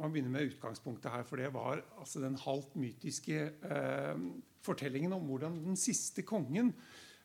man 0.00 0.12
begynner 0.12 0.32
med 0.32 0.50
utgangspunktet 0.50 1.12
her, 1.12 1.24
for 1.26 1.40
det 1.40 1.52
var 1.54 1.82
altså 1.98 2.20
den 2.22 2.36
halvt 2.40 2.76
mytiske 2.80 3.42
eh, 3.50 4.22
fortellingen 4.64 5.14
om 5.16 5.28
hvordan 5.28 5.60
den 5.64 5.78
siste 5.80 6.24
kongen 6.26 6.72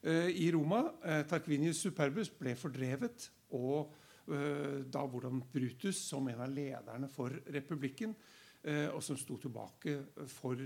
eh, 0.04 0.30
i 0.30 0.52
Roma, 0.54 0.84
eh, 1.04 1.24
Tarquinius 1.28 1.82
Superbus, 1.84 2.32
ble 2.40 2.56
fordrevet. 2.60 3.30
Og 3.58 3.92
eh, 4.32 4.84
da 4.88 5.04
hvordan 5.06 5.44
Brutus, 5.52 6.00
som 6.08 6.30
en 6.32 6.44
av 6.46 6.54
lederne 6.54 7.10
for 7.12 7.36
republikken, 7.52 8.16
eh, 8.64 8.88
og 8.94 9.02
som 9.04 9.20
sto 9.20 9.38
tilbake 9.42 9.98
for 10.32 10.60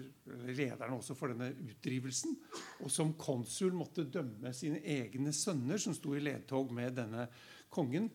lederne 0.52 1.00
også 1.00 1.18
for 1.18 1.34
denne 1.34 1.52
utdrivelsen, 1.66 2.38
og 2.86 2.94
som 2.94 3.16
konsul 3.20 3.74
måtte 3.78 4.08
dømme 4.08 4.54
sine 4.54 4.84
egne 4.84 5.34
sønner, 5.34 5.82
som 5.82 5.96
sto 5.98 6.14
i 6.16 6.24
ledtog 6.24 6.74
med 6.76 6.98
denne 7.02 7.30
kongen. 7.74 8.12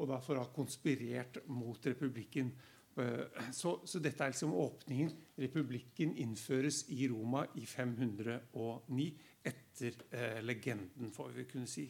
Og 0.00 0.08
da 0.08 0.20
for 0.24 0.38
å 0.38 0.44
ha 0.44 0.52
konspirert 0.54 1.42
mot 1.52 1.84
republikken. 1.86 2.52
Eh, 2.96 3.50
så, 3.52 3.74
så, 3.84 4.00
dette 4.02 4.24
er 4.24 4.32
liksom 4.32 4.54
åpningen. 4.56 5.12
Republikken 5.42 6.14
innføres 6.20 6.84
i 6.92 7.06
Roma 7.12 7.44
i 7.60 7.66
509 7.68 9.10
etter 9.48 9.96
eh, 10.10 10.40
legenden, 10.44 11.12
får 11.12 11.32
vi 11.36 11.46
kunne 11.50 11.70
si. 11.70 11.86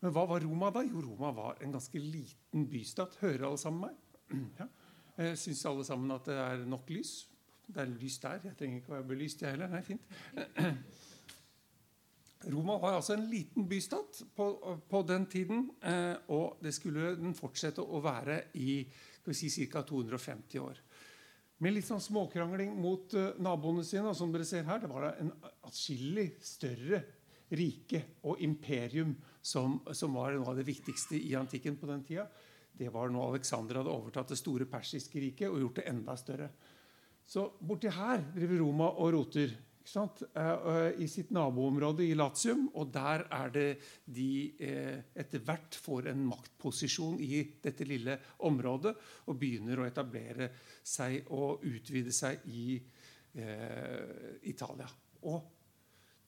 Men 0.00 0.12
hva 0.12 0.26
var 0.28 0.42
Roma 0.44 0.68
da? 0.74 0.82
Jo, 0.84 1.00
Roma 1.00 1.30
var 1.32 1.60
en 1.64 1.72
ganske 1.72 2.00
liten 2.00 2.66
bystat. 2.68 3.16
Hører 3.22 3.46
alle 3.48 3.60
sammen 3.60 3.88
meg? 3.88 4.00
Ja. 4.60 4.68
Eh, 5.14 5.36
Syns 5.38 5.62
alle 5.70 5.84
sammen 5.86 6.10
at 6.10 6.26
det 6.26 6.34
er 6.34 6.64
nok 6.66 6.88
lys? 6.90 7.28
Det 7.64 7.80
er 7.80 7.92
lys 7.92 8.18
der. 8.20 8.40
Jeg 8.50 8.56
trenger 8.58 8.80
ikke 8.80 8.92
å 8.92 8.96
være 8.96 9.08
belyst, 9.12 9.42
jeg 9.44 9.54
heller. 9.54 9.70
Nei, 9.72 9.82
fint. 9.86 10.02
Roma 12.52 12.76
var 12.82 12.98
altså 12.98 13.14
en 13.16 13.26
liten 13.30 13.68
bystat 13.68 14.22
på, 14.36 14.48
på 14.88 15.02
den 15.08 15.26
tiden. 15.30 15.68
Eh, 15.82 16.14
og 16.34 16.60
det 16.64 16.74
skulle 16.76 17.14
den 17.18 17.34
fortsette 17.36 17.82
å 17.84 18.00
være 18.04 18.40
i 18.60 18.82
si, 19.32 19.50
ca. 19.70 19.82
250 19.86 20.62
år. 20.62 20.80
Med 21.64 21.76
litt 21.76 21.86
sånn 21.86 22.02
småkrangling 22.02 22.74
mot 22.76 23.14
uh, 23.16 23.36
naboene 23.40 23.84
sine. 23.86 24.10
og 24.10 24.16
som 24.18 24.32
dere 24.34 24.44
ser 24.44 24.66
her, 24.66 24.80
Det 24.82 24.90
var 24.90 25.14
en 25.14 25.30
atskillig 25.64 26.34
større 26.44 27.00
rike 27.54 28.00
og 28.26 28.40
imperium 28.42 29.14
som, 29.40 29.78
som, 29.92 30.16
var 30.18 30.34
noe 30.34 30.50
av 30.50 30.58
det 30.58 30.66
viktigste 30.66 31.16
i 31.16 31.34
antikken 31.38 31.78
på 31.78 31.86
den 31.86 32.02
tida. 32.04 32.26
Det 32.74 32.90
var 32.90 33.08
når 33.08 33.36
Aleksander 33.36 33.78
hadde 33.78 33.92
overtatt 33.92 34.32
det 34.32 34.40
store 34.40 34.66
persiske 34.66 35.20
riket 35.22 35.48
og 35.48 35.60
gjort 35.62 35.78
det 35.78 35.86
enda 35.92 36.16
større. 36.18 36.50
Så 37.24 37.46
borti 37.60 37.92
her 37.92 38.24
driver 38.34 38.60
Roma 38.60 38.90
og 39.00 39.14
roter. 39.14 39.54
Eh, 39.84 40.92
i 40.98 41.08
sitt 41.08 41.30
naboområde 41.30 42.04
i 42.04 42.14
Latium. 42.16 42.68
Og 42.80 42.88
der 42.92 43.26
er 43.30 43.50
det 43.52 43.68
de 44.08 44.54
eh, 44.58 45.02
etter 45.20 45.42
hvert 45.44 45.76
får 45.76 46.08
en 46.12 46.24
maktposisjon 46.30 47.18
i 47.20 47.42
dette 47.62 47.84
lille 47.84 48.16
området 48.48 48.94
og 49.28 49.38
begynner 49.38 49.82
å 49.82 49.88
etablere 49.88 50.50
seg 50.80 51.28
og 51.36 51.66
utvide 51.68 52.14
seg 52.16 52.46
i 52.48 52.78
eh, 53.36 54.40
Italia. 54.48 54.88
Og 55.28 55.52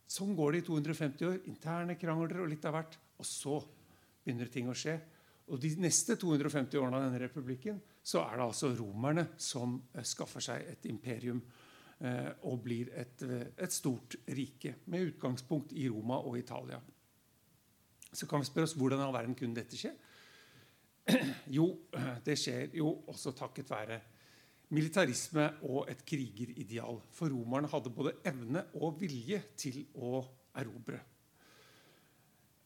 sånn 0.07 0.37
går 0.37 0.53
det 0.53 0.63
i 0.63 0.69
250 0.69 1.29
år. 1.31 1.43
Interne 1.49 1.97
krangler 1.97 2.45
og 2.45 2.53
litt 2.53 2.69
av 2.69 2.77
hvert. 2.77 3.01
Og 3.17 3.25
så 3.25 3.59
begynner 4.23 4.53
ting 4.53 4.69
å 4.69 4.77
skje. 4.77 4.99
Og 5.49 5.63
de 5.63 5.71
neste 5.81 6.19
250 6.21 6.77
årene 6.77 6.99
av 6.99 7.07
denne 7.07 7.23
republikken 7.23 7.81
så 8.07 8.21
er 8.27 8.37
det 8.37 8.51
altså 8.51 8.75
romerne 8.77 9.31
som 9.41 9.79
skaffer 10.05 10.45
seg 10.45 10.75
et 10.75 10.89
imperium. 10.91 11.41
Eh, 11.97 12.29
og 12.45 12.61
blir 12.61 12.91
et, 12.93 13.23
eh, 13.25 13.47
et, 13.57 13.73
stort 13.73 14.19
rike, 14.29 14.75
med 14.93 15.15
utgangspunkt 15.15 15.73
i 15.73 15.89
Roma 15.89 16.19
og 16.19 16.39
Italia. 16.39 16.77
Så 18.13 18.27
kan 18.29 18.41
vi 18.41 18.45
spørre 18.45 18.69
oss 18.69 18.77
hvordan 18.77 19.01
i 19.01 19.07
all 19.07 19.15
verden 19.15 19.35
kunne 19.35 19.57
dette 19.57 19.79
skje? 19.81 19.95
Jo, 21.57 21.71
det 22.27 22.37
skjer 22.37 22.77
jo 22.77 22.91
også 23.09 23.33
takket 23.33 23.73
være 23.73 23.99
militarisme 24.77 25.49
og 25.63 25.89
et 25.89 26.05
krigerideal. 26.05 27.01
For 27.17 27.33
romerne 27.33 27.73
hadde 27.73 27.95
både 27.97 28.19
evne 28.29 28.67
og 28.75 29.01
vilje 29.01 29.41
til 29.57 29.87
å 29.97 30.21
erobre. 30.61 31.01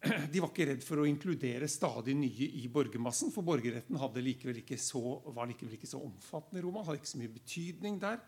De 0.32 0.42
var 0.42 0.50
ikke 0.50 0.72
redd 0.72 0.82
for 0.82 1.04
å 1.04 1.06
inkludere 1.06 1.70
stadig 1.70 2.18
nye 2.18 2.50
i 2.58 2.66
borgermassen, 2.66 3.30
for 3.30 3.46
borgerretten 3.46 3.94
likevel 3.94 4.64
så, 4.74 5.22
var 5.30 5.46
likevel 5.46 5.78
ikke 5.78 5.94
så 5.94 6.02
omfattende 6.02 6.58
i 6.58 6.66
Roma. 6.66 6.82
hadde 6.82 6.98
ikke 6.98 7.14
så 7.14 7.22
mye 7.22 7.38
betydning 7.38 8.02
der. 8.02 8.24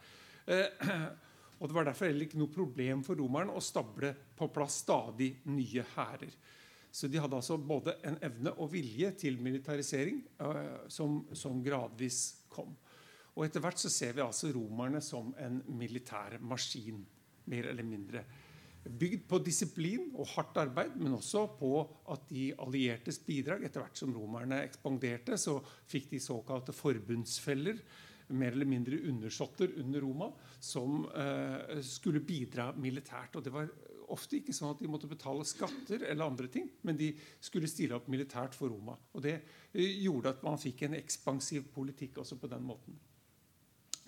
Eh, 0.46 0.66
og 1.60 1.68
Det 1.68 1.76
var 1.76 1.86
derfor 1.86 2.08
heller 2.08 2.26
ikke 2.26 2.40
noe 2.40 2.52
problem 2.52 3.04
for 3.06 3.18
romerne 3.18 3.54
å 3.54 3.62
stable 3.62 4.14
på 4.38 4.50
plass 4.54 4.80
stadig 4.82 5.34
nye 5.50 5.84
hærer. 5.94 6.34
Så 6.92 7.08
de 7.08 7.20
hadde 7.22 7.38
altså 7.38 7.56
både 7.56 7.94
en 8.04 8.18
evne 8.20 8.52
og 8.60 8.68
vilje 8.74 9.14
til 9.22 9.38
militarisering 9.40 10.18
uh, 10.42 10.84
som, 10.92 11.22
som, 11.32 11.62
gradvis 11.64 12.44
kom. 12.52 12.74
Og 13.32 13.46
etter 13.46 13.62
hvert 13.64 13.80
så 13.80 13.88
ser 13.88 14.12
vi 14.12 14.20
altså 14.20 14.50
romerne 14.52 15.00
som 15.00 15.30
en 15.40 15.62
militær 15.72 16.36
maskin, 16.44 16.98
mer 17.48 17.70
eller 17.70 17.86
mindre. 17.88 18.26
Bygd 18.82 19.24
på 19.30 19.40
disiplin 19.40 20.10
og 20.18 20.28
hardt 20.34 20.58
arbeid, 20.60 20.98
men 21.00 21.16
også 21.16 21.46
på 21.56 21.72
at 22.12 22.26
de 22.28 22.50
alliertes 22.60 23.22
bidrag 23.24 23.64
Etter 23.64 23.86
hvert 23.86 23.96
som 23.96 24.12
romerne 24.12 24.60
ekspanderte, 24.66 25.38
så 25.40 25.60
fikk 25.88 26.10
de 26.12 26.20
såkalte 26.20 26.74
forbundsfeller 26.76 27.78
mer 28.32 28.54
eller 28.54 28.68
mindre 28.68 29.00
undersåtter 29.08 29.74
under 29.82 30.04
Roma 30.04 30.28
som 30.60 31.04
eh, 31.08 31.80
skulle 31.86 32.22
bidra 32.24 32.70
militært. 32.76 33.36
Og 33.38 33.44
det 33.44 33.54
var 33.54 33.70
ofte 34.12 34.38
ikke 34.38 34.54
sånn 34.56 34.74
at 34.74 34.82
de 34.82 34.90
måtte 34.90 35.10
betale 35.10 35.46
skatter 35.48 36.04
eller 36.08 36.26
andre 36.26 36.50
ting, 36.52 36.68
men 36.86 36.98
de 36.98 37.12
skulle 37.40 37.70
stille 37.70 37.96
opp 37.96 38.10
militært 38.12 38.56
for 38.56 38.72
Roma. 38.72 38.96
Og 39.14 39.24
det 39.24 39.38
eh, 39.38 40.02
gjorde 40.04 40.34
at 40.34 40.44
man 40.46 40.60
fikk 40.60 40.86
en 40.86 40.98
ekspansiv 40.98 41.70
politikk 41.74 42.22
også 42.22 42.40
på 42.40 42.50
den 42.52 42.66
måten. 42.66 42.98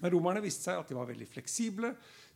Men 0.03 0.11
romerne 0.11 0.43
viste 0.43 0.67
seg 0.67 0.81
at 0.81 0.91
de 0.91 0.97
var 0.99 1.09
veldig 1.09 1.27
fleksible, 1.31 1.93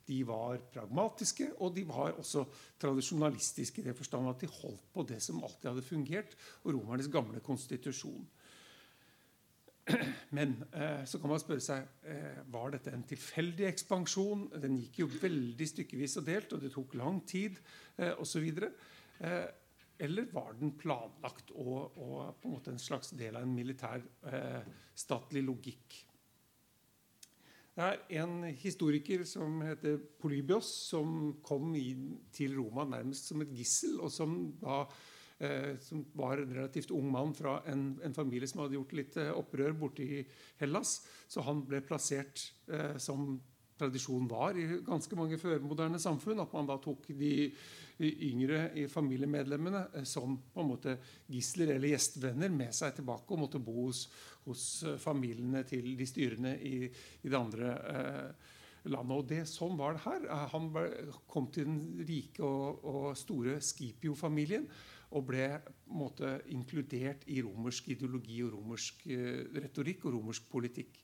de 0.09 0.23
var 0.25 0.61
pragmatiske, 0.73 1.51
og 1.61 1.75
de 1.77 1.83
var 1.85 2.17
også 2.17 2.47
tradisjonalistiske 2.81 3.83
i 3.83 3.89
det 3.91 3.97
forstand 3.99 4.31
at 4.31 4.41
de 4.41 4.49
holdt 4.49 4.87
på 4.95 5.05
det 5.11 5.19
som 5.21 5.43
alltid 5.43 5.69
hadde 5.69 5.85
fungert, 5.85 6.37
og 6.63 6.73
romernes 6.79 7.11
gamle 7.13 7.43
konstitusjon. 7.45 8.25
Men 10.37 10.57
eh, 10.73 11.05
så 11.09 11.21
kan 11.21 11.33
man 11.33 11.43
spørre 11.43 11.65
seg 11.65 12.09
eh, 12.09 12.41
var 12.53 12.75
dette 12.75 12.93
en 12.95 13.07
tilfeldig 13.09 13.69
ekspansjon. 13.71 14.49
Den 14.61 14.77
gikk 14.83 15.03
jo 15.05 15.11
veldig 15.19 15.69
stykkevis 15.73 16.19
og 16.21 16.29
delt, 16.29 16.53
og 16.53 16.65
det 16.65 16.73
tok 16.75 16.97
lang 17.01 17.23
tid 17.29 17.59
eh, 17.97 18.13
osv. 18.21 18.51
Eller 19.99 20.29
var 20.31 20.53
den 20.61 20.77
planlagt 20.79 21.51
og, 21.57 21.97
og, 21.99 22.37
på 22.39 22.47
en 22.47 22.55
måte 22.55 22.71
en 22.71 22.83
slags 22.83 23.11
del 23.19 23.35
av 23.35 23.43
en 23.43 23.55
militær 23.55 24.05
eh, 24.31 24.69
statlig 24.95 25.43
logikk? 25.43 25.97
Det 27.79 27.87
er 27.87 28.23
en 28.23 28.43
historiker 28.59 29.23
som 29.27 29.61
heter 29.63 29.99
Polybios, 30.19 30.71
som 30.91 31.37
kom 31.47 31.75
i, 31.79 31.93
til 32.35 32.57
Roma 32.59 32.87
nærmest 32.87 33.31
som 33.31 33.43
et 33.43 33.53
gissel, 33.55 34.01
og 34.03 34.11
som 34.11 34.39
da 34.63 34.85
som 35.81 36.03
var 36.19 36.39
en 36.39 36.55
relativt 36.55 36.91
ung 36.91 37.13
mann 37.13 37.35
fra 37.35 37.61
en, 37.71 37.93
en 38.05 38.15
familie 38.15 38.49
som 38.51 38.65
hadde 38.65 38.75
gjort 38.75 38.97
litt 38.99 39.19
eh, 39.21 39.31
opprør 39.31 39.77
borte 39.79 40.03
i 40.03 40.25
Hellas. 40.59 40.99
Så 41.31 41.45
han 41.47 41.63
ble 41.69 41.83
plassert 41.87 42.49
eh, 42.67 42.97
som 42.99 43.37
tradisjon 43.79 44.27
var 44.27 44.59
i 44.59 44.67
ganske 44.83 45.15
mange 45.15 45.39
førmoderne 45.39 46.01
samfunn. 46.03 46.43
At 46.43 46.57
man 46.57 46.67
da 46.67 46.79
tok 46.83 47.07
de 47.15 47.33
yngre 48.03 48.89
familiemedlemmene 48.91 50.05
som 50.07 50.37
på 50.51 50.63
en 50.63 50.71
måte 50.73 50.97
gisler 51.31 51.77
eller 51.77 51.95
gjestevenner 51.95 52.51
med 52.51 52.75
seg 52.75 52.99
tilbake 52.99 53.35
og 53.35 53.45
måtte 53.45 53.63
bo 53.63 53.87
hos, 53.87 54.05
hos 54.47 54.67
familiene 55.03 55.65
til 55.67 55.93
de 55.99 56.07
styrende 56.07 56.57
i, 56.59 56.91
i 56.91 57.31
det 57.31 57.39
andre 57.39 57.73
eh, 57.95 58.53
landet. 58.91 59.17
Og 59.17 59.27
det, 59.31 59.43
sånn 59.51 59.79
var 59.79 59.95
det 59.95 60.07
her. 60.09 60.29
Han 60.57 60.71
kom 61.31 61.51
til 61.55 61.71
den 61.71 62.07
rike 62.09 62.43
og, 62.43 62.83
og 62.83 63.11
store 63.19 63.61
Scipio-familien 63.63 64.67
og 65.17 65.25
ble 65.31 65.45
måte, 65.97 66.35
inkludert 66.53 67.25
i 67.33 67.41
romersk 67.45 67.93
ideologi 67.95 68.43
og 68.45 68.57
romersk 68.59 69.07
eh, 69.13 69.45
retorikk 69.57 70.09
og 70.09 70.19
romersk 70.19 70.49
politikk. 70.53 70.99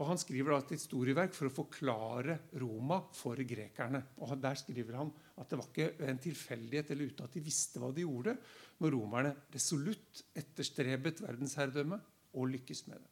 Og 0.00 0.08
Han 0.08 0.20
skriver 0.20 0.54
et 0.56 0.72
historieverk 0.72 1.34
for 1.36 1.50
å 1.50 1.52
forklare 1.52 2.38
Roma 2.62 3.02
for 3.12 3.36
grekerne. 3.36 4.00
Og 4.24 4.38
Der 4.40 4.56
skriver 4.56 4.96
han 4.96 5.12
at 5.36 5.50
det 5.50 5.58
var 5.60 5.68
ikke 5.68 6.08
en 6.08 6.22
tilfeldighet 6.22 6.92
eller 6.94 7.12
uten 7.12 7.28
at 7.28 7.36
de 7.36 7.44
visste 7.44 7.80
hva 7.80 7.92
de 7.92 8.06
gjorde, 8.06 8.36
når 8.80 8.96
romerne 8.96 9.34
resolutt 9.52 10.24
etterstrebet 10.32 11.20
verdensherredømme 11.26 12.00
og 12.32 12.52
lykkes 12.54 12.86
med 12.88 13.02
det. 13.02 13.11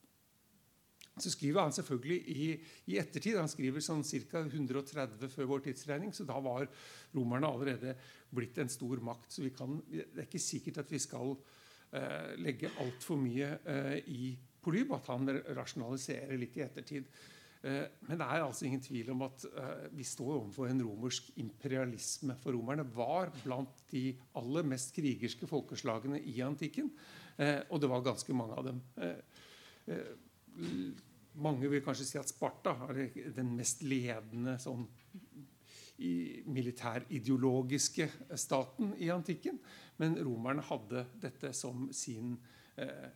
Så 1.22 1.32
skriver 1.34 1.62
han 1.62 1.74
selvfølgelig 1.74 2.18
i, 2.34 2.50
i 2.92 2.98
ettertid. 3.00 3.38
Han 3.38 3.50
skriver 3.50 3.84
sånn 3.84 4.04
ca. 4.04 4.44
130 4.46 5.32
før 5.32 5.50
vår 5.54 5.64
tidsregning. 5.68 6.14
Så 6.16 6.26
da 6.28 6.38
var 6.42 6.68
romerne 7.14 7.50
allerede 7.50 7.96
blitt 8.34 8.58
en 8.62 8.72
stor 8.72 9.02
makt. 9.04 9.32
Så 9.32 9.48
kan, 9.56 9.80
det 9.90 10.06
er 10.16 10.28
ikke 10.28 10.42
sikkert 10.42 10.82
at 10.84 10.92
vi 10.92 11.02
skal 11.02 11.34
eh, 11.92 12.32
legge 12.40 12.72
altfor 12.82 13.20
mye 13.20 13.56
eh, 13.64 13.98
i 14.12 14.32
Polyb, 14.60 14.90
at 14.92 15.06
han 15.08 15.28
rasjonaliserer 15.56 16.36
litt 16.40 16.58
i 16.58 16.64
ettertid. 16.66 17.06
Eh, 17.60 17.84
men 18.08 18.16
det 18.16 18.24
er 18.24 18.40
altså 18.40 18.64
ingen 18.64 18.80
tvil 18.80 19.10
om 19.12 19.26
at 19.26 19.44
eh, 19.50 19.84
vi 19.92 20.04
står 20.06 20.32
overfor 20.38 20.70
en 20.70 20.80
romersk 20.84 21.28
imperialisme. 21.42 22.36
For 22.40 22.56
romerne 22.56 22.86
var 22.96 23.32
blant 23.42 23.84
de 23.92 24.14
aller 24.40 24.68
mest 24.68 24.94
krigerske 24.96 25.48
folkeslagene 25.50 26.22
i 26.32 26.38
antikken. 26.44 26.88
Eh, 27.36 27.60
og 27.68 27.82
det 27.82 27.92
var 27.92 28.06
ganske 28.06 28.36
mange 28.36 28.56
av 28.56 28.70
dem. 28.70 28.82
Eh, 31.30 31.42
mange 31.42 31.70
vil 31.70 31.82
kanskje 31.82 32.06
si 32.06 32.18
at 32.18 32.28
Sparta 32.28 32.70
er 32.88 33.32
den 33.36 33.56
mest 33.56 33.82
ledende 33.82 34.58
sånn, 34.58 34.88
militærideologiske 36.00 38.06
staten 38.40 38.94
i 38.96 39.10
antikken. 39.12 39.58
Men 39.98 40.16
romerne 40.24 40.62
hadde 40.64 41.02
dette 41.20 41.52
som 41.52 41.92
sin, 41.92 42.38
eh, 42.76 43.10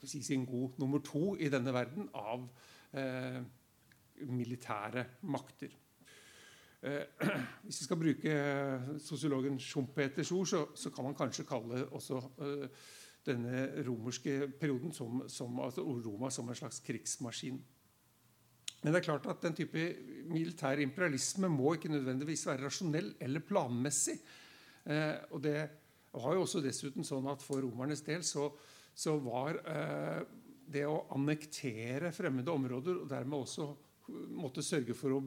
si, 0.00 0.22
sin 0.22 0.46
god 0.46 0.78
nummer 0.78 0.98
to 1.04 1.36
i 1.36 1.50
denne 1.52 1.72
verden 1.72 2.08
av 2.14 2.48
eh, 2.94 3.42
militære 4.24 5.04
makter. 5.22 5.76
Eh, 6.82 7.04
hvis 7.64 7.80
vi 7.80 7.84
skal 7.84 8.00
bruke 8.00 8.32
sosiologen 8.98 9.60
Schumpeters 9.60 10.32
ord, 10.32 10.46
så, 10.46 10.66
så, 10.74 10.90
kan 10.90 11.04
man 11.04 11.14
kanskje 11.14 11.44
kalle 11.44 11.84
også 11.92 12.22
eh, 12.40 12.68
denne 13.26 13.68
romerske 13.86 14.48
perioden 14.60 14.92
som, 14.94 15.22
som 15.30 15.60
altså 15.62 15.84
Roma 15.84 16.30
som 16.30 16.48
en 16.48 16.58
slags 16.58 16.80
krigsmaskin. 16.84 17.60
Men 18.82 18.90
det 18.90 18.98
er 18.98 19.06
klart 19.06 19.28
at 19.30 19.44
den 19.44 19.54
type 19.54 19.84
militær 20.32 20.80
imperialisme 20.82 21.50
må 21.52 21.76
ikke 21.76 21.92
nødvendigvis 21.92 22.46
være 22.48 22.66
rasjonell 22.66 23.12
eller 23.22 23.44
planmessig. 23.46 24.16
Eh, 24.90 25.16
og 25.30 25.42
det 25.44 25.58
var 26.18 26.34
jo 26.34 26.42
også 26.42 26.62
dessuten 26.64 27.06
sånn 27.06 27.28
at 27.30 27.44
for 27.44 27.62
romernes 27.62 28.02
del 28.04 28.24
så, 28.26 28.48
så 28.94 29.14
var 29.22 29.60
eh, 29.62 30.20
det 30.72 30.82
å 30.88 31.04
annektere 31.14 32.10
fremmede 32.14 32.50
områder 32.50 33.04
og 33.04 33.10
dermed 33.10 33.38
også 33.38 33.70
måtte 34.34 34.64
sørge 34.66 34.96
for 34.98 35.14
å 35.14 35.22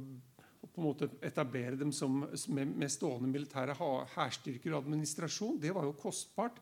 på 0.66 0.82
en 0.82 0.88
måte 0.88 1.08
etablere 1.24 1.78
dem 1.80 1.92
som, 1.94 2.24
med, 2.52 2.72
med 2.76 2.92
stående 2.92 3.30
militære 3.32 3.76
hærstyrker 4.16 4.74
og 4.74 4.82
administrasjon, 4.82 5.60
det 5.62 5.72
var 5.76 5.86
jo 5.88 5.94
kostbart. 6.00 6.58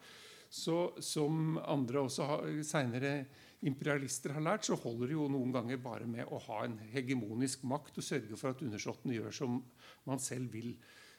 Så 0.53 0.77
som 1.01 1.57
andre 1.57 2.03
også 2.05 2.27
seinere 2.65 3.23
imperialister 3.65 4.35
har 4.35 4.44
lært, 4.45 4.67
så 4.67 4.77
holder 4.77 5.09
det 5.09 5.15
jo 5.15 5.29
noen 5.31 5.53
ganger 5.55 5.79
bare 5.81 6.05
med 6.09 6.29
å 6.29 6.41
ha 6.45 6.59
en 6.67 6.75
hegemonisk 6.91 7.63
makt 7.65 7.97
og 7.97 8.05
sørge 8.05 8.38
for 8.38 8.53
at 8.53 8.61
undersåttene 8.61 9.15
gjør 9.17 9.33
som 9.33 9.57
man 10.05 10.21
selv 10.21 10.53
vil. 10.53 10.75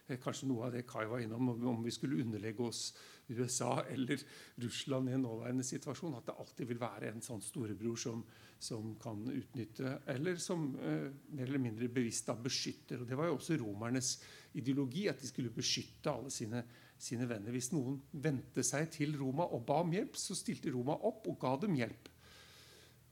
Eh, 0.07 0.21
kanskje 0.23 0.47
noe 0.51 0.69
av 0.69 0.77
det 0.77 0.85
Kai 0.87 1.07
var 1.11 1.25
innom, 1.25 1.51
om 1.67 1.83
vi 1.83 1.93
skulle 1.95 2.21
underlegge 2.23 2.63
oss 2.63 2.85
USA 3.33 3.79
eller 3.89 4.21
Russland 4.61 5.11
i 5.11 5.17
en 5.17 5.25
nåværende 5.27 5.67
situasjon. 5.67 6.15
At 6.19 6.29
det 6.29 6.39
alltid 6.39 6.71
vil 6.71 6.83
være 6.85 7.11
en 7.11 7.25
sånn 7.25 7.43
storebror 7.43 7.99
som, 7.99 8.23
som 8.61 8.95
kan 9.03 9.25
utnytte, 9.33 9.99
eller 10.15 10.39
som 10.39 10.75
eh, 10.79 11.11
mer 11.35 11.49
eller 11.49 11.67
mindre 11.71 11.91
bevisst 11.91 12.31
da 12.31 12.39
beskytter. 12.39 13.03
Og 13.03 13.11
Det 13.11 13.19
var 13.19 13.33
jo 13.33 13.39
også 13.41 13.59
romernes 13.65 14.19
ideologi, 14.55 15.09
at 15.11 15.19
de 15.25 15.33
skulle 15.33 15.55
beskytte 15.55 16.13
alle 16.13 16.31
sine 16.31 16.63
sine 17.01 17.27
venner. 17.29 17.53
Hvis 17.55 17.73
noen 17.75 17.99
vendte 18.13 18.65
seg 18.67 18.89
til 18.95 19.17
Roma 19.21 19.47
og 19.51 19.65
ba 19.69 19.81
om 19.85 19.93
hjelp, 19.95 20.17
så 20.19 20.37
stilte 20.39 20.73
Roma 20.75 20.97
opp 21.09 21.29
og 21.31 21.39
ga 21.43 21.55
dem 21.65 21.77
hjelp. 21.79 22.11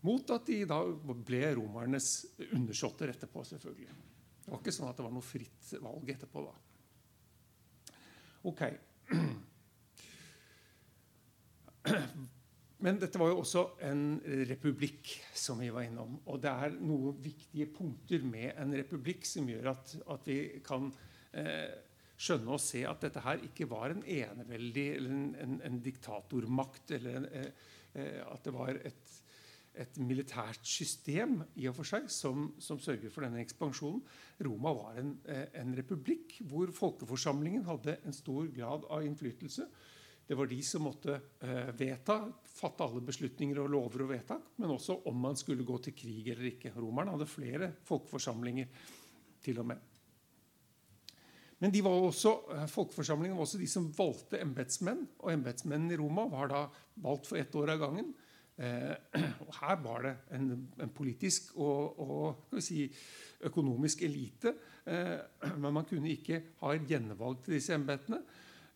Mot 0.03 0.31
at 0.35 0.49
de 0.49 0.65
da 0.67 0.81
ble 1.23 1.43
romernes 1.55 2.09
undersåtter 2.51 3.13
etterpå, 3.13 3.45
selvfølgelig. 3.47 3.93
Det 4.43 4.51
var 4.51 4.59
ikke 4.59 4.75
sånn 4.75 4.91
at 4.91 4.99
det 4.99 5.07
var 5.07 5.15
noe 5.15 5.27
fritt 5.27 5.73
valg 5.85 6.11
etterpå, 6.11 6.43
da. 6.49 6.55
Ok. 8.51 8.63
Men 12.83 12.99
dette 12.99 13.19
var 13.21 13.31
jo 13.31 13.39
også 13.45 13.63
en 13.87 14.19
republikk, 14.49 15.13
som 15.39 15.63
vi 15.63 15.71
var 15.71 15.87
innom. 15.87 16.17
Og 16.27 16.41
det 16.43 16.51
er 16.51 16.75
noen 16.83 17.15
viktige 17.23 17.69
punkter 17.71 18.27
med 18.27 18.59
en 18.59 18.75
republikk 18.75 19.23
som 19.29 19.47
gjør 19.47 19.71
at, 19.71 19.95
at 20.11 20.27
vi 20.27 20.39
kan 20.67 20.91
eh, 21.31 21.71
skjønne 22.23 22.55
og 22.55 22.63
se 22.63 22.85
at 22.87 23.03
dette 23.03 23.23
her 23.25 23.43
ikke 23.49 23.69
var 23.71 23.93
en 23.93 24.05
eneveldig 24.07 24.87
eller 24.97 25.17
en, 25.17 25.29
en, 25.43 25.59
en 25.67 25.83
diktatormakt, 25.83 26.95
eller 26.99 27.19
en, 27.19 27.29
eh, 27.33 27.69
eh, 27.99 28.21
at 28.27 28.47
det 28.47 28.55
var 28.55 28.79
et, 28.79 29.15
et, 29.73 29.99
militært 30.03 30.63
system 30.69 31.41
i 31.59 31.69
og 31.71 31.79
for 31.81 31.89
seg 31.89 32.11
som, 32.13 32.53
som 32.63 32.81
sørger 32.83 33.13
for 33.13 33.27
denne 33.27 33.43
ekspansjonen. 33.43 34.05
Roma 34.47 34.75
var 34.79 35.01
en, 35.03 35.17
eh, 35.27 35.49
en, 35.63 35.75
republikk 35.79 36.39
hvor 36.51 36.71
folkeforsamlingen 36.77 37.67
hadde 37.69 37.99
en 38.07 38.17
stor 38.17 38.47
grad 38.55 38.87
av 38.91 39.07
innflytelse. 39.07 39.67
Det 40.23 40.39
var 40.39 40.47
de 40.47 40.61
som 40.65 40.87
måtte 40.87 41.17
eh, 41.43 41.73
vedta, 41.77 42.21
fatte 42.47 42.87
alle 42.87 43.03
beslutninger 43.05 43.59
og 43.59 43.73
lover 43.75 44.07
og 44.07 44.13
vedtak, 44.15 44.53
men 44.63 44.71
også 44.77 45.01
om 45.11 45.19
man 45.27 45.39
skulle 45.41 45.67
gå 45.67 45.81
til 45.83 45.97
krig 45.99 46.31
eller 46.31 46.53
ikke. 46.55 46.77
Romerne 46.79 47.17
hadde 47.17 47.29
flere 47.29 47.73
folkeforsamlinger 47.89 48.71
til 49.43 49.59
og 49.59 49.73
med. 49.73 49.92
Men 51.63 51.75
var 51.85 51.95
også, 52.09 52.33
eh, 52.57 52.67
folkeforsamlingen 52.67 53.37
var 53.39 53.47
også 53.47 53.59
de 53.61 53.69
som 53.71 53.87
valgte 53.95 54.41
embetsmenn. 54.43 55.07
Og 55.23 55.33
embetsmennene 55.33 55.95
i 55.95 56.01
Roma 56.01 56.27
var 56.27 56.49
da 56.51 56.63
valgt 57.05 57.29
for 57.31 57.39
ett 57.39 57.55
år 57.55 57.77
av 57.77 57.79
gangen. 57.79 58.15
Eh, 58.59 58.95
og 59.47 59.53
her 59.61 59.77
var 59.85 60.03
det 60.03 60.17
en, 60.35 60.49
en 60.83 60.91
politisk 60.91 61.55
og, 61.57 62.01
og 62.03 62.59
si, 62.59 62.89
økonomisk 63.47 64.03
elite. 64.03 64.57
Eh, 64.87 65.19
men 65.63 65.73
man 65.79 65.87
kunne 65.87 66.11
ikke 66.11 66.43
ha 66.61 66.75
et 66.75 66.89
gjenvalg 66.91 67.45
til 67.45 67.55
disse 67.55 67.79
embetene. 67.79 68.19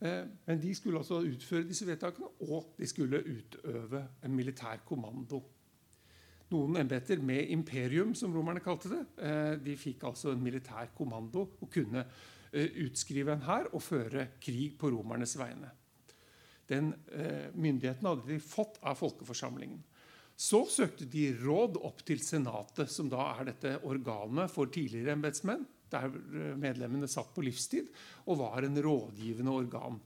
Eh, 0.00 0.22
men 0.46 0.62
de 0.62 0.74
skulle 0.74 1.02
altså 1.02 1.24
utføre 1.26 1.66
disse 1.66 1.86
vedtakene, 1.88 2.30
og 2.46 2.74
de 2.78 2.86
skulle 2.86 3.24
utøve 3.24 4.04
en 4.24 4.34
militær 4.36 4.84
kommando. 4.86 5.42
Noen 6.54 6.78
embeter 6.78 7.18
med 7.18 7.50
imperium, 7.50 8.14
som 8.14 8.34
romerne 8.34 8.62
kalte 8.62 8.92
det, 8.92 9.02
eh, 9.18 9.56
de 9.58 9.74
fikk 9.74 10.06
altså 10.06 10.30
en 10.30 10.42
militær 10.42 10.92
kommando 10.94 11.48
og 11.58 11.70
kunne 11.72 12.04
utskrive 12.86 13.34
en 13.36 13.44
hær 13.46 13.68
og 13.72 13.84
føre 13.84 14.28
krig 14.42 14.76
på 14.80 14.90
romernes 14.94 15.36
vegne. 15.38 15.72
Den 16.70 16.90
eh, 17.14 17.52
myndigheten 17.54 18.08
hadde 18.08 18.26
de 18.26 18.40
fått 18.42 18.80
av 18.82 18.98
folkeforsamlingen. 18.98 19.82
Så 20.36 20.66
søkte 20.68 21.06
de 21.08 21.30
råd 21.40 21.78
opp 21.86 22.02
til 22.04 22.20
Senatet, 22.20 22.90
som 22.92 23.08
da 23.08 23.30
er 23.38 23.52
dette 23.52 23.78
organet 23.88 24.52
for 24.52 24.68
tidligere 24.72 25.14
embetsmenn, 25.16 25.64
der 25.92 26.10
eh, 26.10 26.52
medlemmene 26.58 27.08
satt 27.10 27.32
på 27.34 27.44
livstid 27.46 27.88
og 28.26 28.42
var 28.42 28.66
en 28.66 28.82
rådgivende 28.82 29.54
organ. 29.54 30.00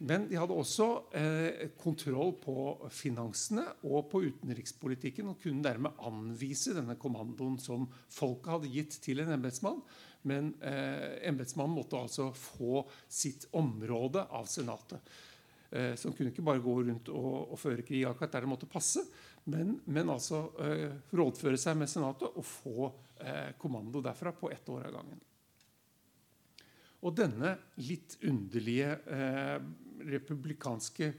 Men 0.00 0.24
de 0.30 0.38
hadde 0.40 0.56
også 0.56 0.86
eh, 1.12 1.66
kontroll 1.76 2.32
på 2.40 2.54
finansene 2.96 3.66
og 3.84 4.06
på 4.08 4.22
utenrikspolitikken 4.24 5.28
og 5.28 5.42
kunne 5.42 5.60
dermed 5.66 6.00
anvise 6.08 6.72
denne 6.72 6.96
kommandoen 7.00 7.58
som 7.60 7.84
folket 8.08 8.54
hadde 8.54 8.70
gitt 8.72 8.96
til 9.04 9.20
en 9.20 9.34
embetsmann, 9.36 9.82
men 10.28 10.52
eh, 10.60 11.20
embetsmannen 11.28 11.76
måtte 11.76 11.98
altså 11.98 12.30
få 12.36 12.84
sitt 13.08 13.46
område 13.56 14.26
av 14.28 14.48
Senatet. 14.50 15.10
Eh, 15.70 15.94
som 15.94 16.12
kunne 16.12 16.32
ikke 16.32 16.44
bare 16.44 16.62
gå 16.62 16.74
rundt 16.82 17.08
og, 17.14 17.52
og 17.54 17.60
føre 17.60 17.84
krig 17.86 18.04
akkurat 18.08 18.32
der 18.34 18.46
det 18.46 18.52
måtte 18.52 18.70
passe, 18.70 19.04
men, 19.50 19.76
men 19.86 20.12
altså 20.12 20.44
eh, 20.60 20.90
rådføre 21.16 21.58
seg 21.60 21.78
med 21.80 21.90
Senatet 21.90 22.28
og 22.28 22.46
få 22.46 22.90
eh, 23.22 23.52
kommando 23.60 24.02
derfra 24.04 24.34
på 24.36 24.50
ett 24.52 24.68
år 24.68 24.88
av 24.90 24.96
gangen. 24.98 25.20
Og 27.00 27.14
denne 27.16 27.54
litt 27.80 28.18
underlige 28.28 28.92
eh, 29.08 29.56
republikanske 30.10 31.14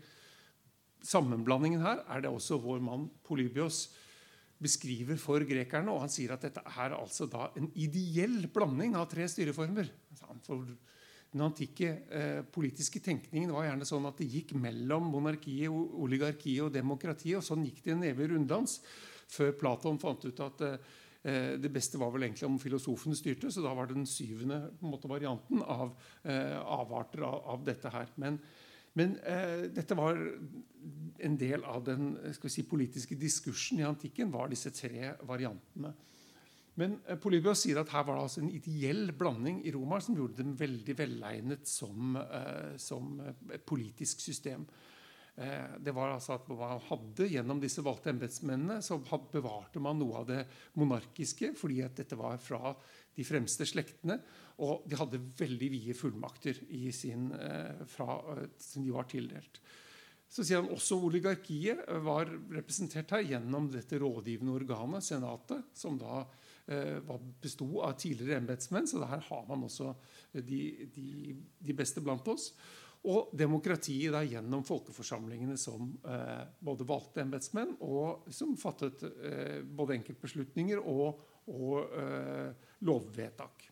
sammenblandingen 1.01 1.81
her 1.81 2.03
er 2.13 2.21
det 2.21 2.29
også 2.29 2.59
vår 2.61 2.83
mann 2.85 3.07
Polybios 3.25 3.87
beskriver 4.61 5.19
for 5.19 5.43
grekerne. 5.47 5.91
Og 5.93 6.05
han 6.05 6.13
sier 6.13 6.35
at 6.35 6.45
dette 6.45 6.63
er 6.63 6.95
altså 6.97 7.27
da 7.29 7.49
en 7.57 7.69
ideell 7.75 8.45
blanding 8.53 8.95
av 8.99 9.09
tre 9.11 9.27
styreformer. 9.31 9.89
For 10.45 10.65
den 11.31 11.45
antikke 11.45 11.91
eh, 12.11 12.41
politiske 12.51 12.99
tenkningen 13.03 13.53
var 13.55 13.69
gjerne 13.69 13.87
sånn 13.87 14.07
at 14.09 14.17
det 14.19 14.29
gikk 14.33 14.55
mellom 14.59 15.07
monarkiet, 15.13 15.71
oligarkiet 15.71 16.65
og 16.65 16.73
demokratiet. 16.75 17.39
Og 17.39 17.45
sånn 17.45 17.63
gikk 17.67 17.83
det 17.85 17.95
en 17.95 18.09
evig 18.09 18.31
runddans 18.33 18.81
før 19.31 19.53
Platon 19.55 19.99
fant 20.01 20.25
ut 20.27 20.41
at 20.43 20.65
eh, 20.67 21.53
det 21.61 21.71
beste 21.71 21.99
var 22.01 22.11
vel 22.11 22.27
egentlig 22.27 22.49
om 22.49 22.59
filosofene 22.59 23.15
styrte. 23.15 23.51
Så 23.53 23.63
da 23.63 23.71
var 23.77 23.87
det 23.87 23.95
den 23.95 24.09
syvende 24.09 24.59
måte, 24.83 25.07
varianten 25.11 25.63
av 25.63 25.93
eh, 26.23 26.57
avarter 26.59 27.23
av, 27.27 27.39
av, 27.55 27.63
dette 27.67 27.93
her. 27.93 28.11
Men, 28.19 28.41
men 28.99 29.15
eh, 29.23 29.67
dette 29.71 29.95
var 29.95 30.19
en 31.21 31.35
del 31.39 31.63
av 31.63 31.83
den 31.87 32.15
si, 32.33 32.63
politiske 32.67 33.15
diskursen 33.19 33.79
i 33.79 33.87
antikken, 33.87 34.31
var 34.33 34.51
disse 34.51 34.73
tre 34.75 35.13
variantene. 35.27 35.93
Men 36.79 36.97
eh, 37.05 37.19
Polybios 37.21 37.65
sier 37.65 37.81
at 37.81 37.91
her 37.93 38.05
var 38.07 38.17
det 38.17 38.27
altså 38.27 38.43
en 38.43 38.53
ideell 38.53 39.11
blanding 39.17 39.61
i 39.67 39.73
Roma 39.75 39.99
som 40.03 40.17
gjorde 40.17 40.41
dem 40.41 40.55
veldig 40.59 40.95
velegnet 40.97 41.67
som, 41.69 42.15
eh, 42.19 42.77
som 42.81 43.19
et 43.51 43.65
politisk 43.67 44.23
system. 44.23 44.65
Eh, 45.35 45.77
det 45.79 45.93
var 45.95 46.11
altså 46.11 46.35
at 46.35 46.49
man 46.51 46.81
hadde 46.89 47.29
Gjennom 47.31 47.61
disse 47.61 47.83
valgte 47.85 48.11
embetsmennene 48.11 48.81
så 48.83 48.97
bevarte 49.01 49.79
man 49.83 49.99
noe 49.99 50.23
av 50.23 50.27
det 50.27 50.41
monarkiske, 50.79 51.53
fordi 51.59 51.79
at 51.85 51.95
dette 52.01 52.19
var 52.19 52.39
fra 52.43 52.73
de 53.17 53.25
fremste 53.27 53.67
slektene. 53.67 54.19
Og 54.61 54.83
de 54.89 54.97
hadde 54.99 55.21
veldig 55.39 55.69
vide 55.73 55.95
fullmakter 55.97 56.59
sin, 56.93 57.31
eh, 57.33 57.85
fra, 57.89 58.21
eh, 58.35 58.47
som 58.57 58.83
de 58.83 58.91
var 58.91 59.07
tildelt. 59.09 59.61
Så 60.31 60.45
sier 60.45 60.61
han 60.61 60.71
også 60.71 60.95
oligarkiet 61.03 61.81
var 62.05 62.29
representert 62.55 63.09
her 63.11 63.25
gjennom 63.33 63.67
dette 63.71 63.99
rådgivende 63.99 64.53
organet, 64.53 65.03
Senatet, 65.03 65.65
som 65.75 65.97
da 65.99 66.21
eh, 66.71 67.01
besto 67.41 67.81
av 67.83 67.97
tidligere 67.99 68.39
embetsmenn. 68.39 68.87
Så 68.87 69.03
her 69.03 69.19
har 69.27 69.43
man 69.49 69.65
også 69.67 69.91
de, 70.31 70.87
de, 70.95 71.35
de, 71.59 71.75
beste 71.75 71.99
blant 71.99 72.27
oss. 72.31 72.53
Og 73.11 73.33
demokratiet 73.35 74.13
da 74.13 74.21
gjennom 74.23 74.63
folkeforsamlingene 74.63 75.57
som 75.59 75.89
eh, 76.05 76.47
både 76.63 76.87
valgte 76.87 77.25
embetsmenn 77.25 77.73
og 77.81 78.29
som 78.31 78.53
fattet 78.61 79.03
eh, 79.09 79.59
både 79.65 79.97
enkeltbeslutninger 79.97 80.79
og, 80.79 81.23
og 81.49 81.95
eh, 81.97 82.69
lovvedtak. 82.87 83.67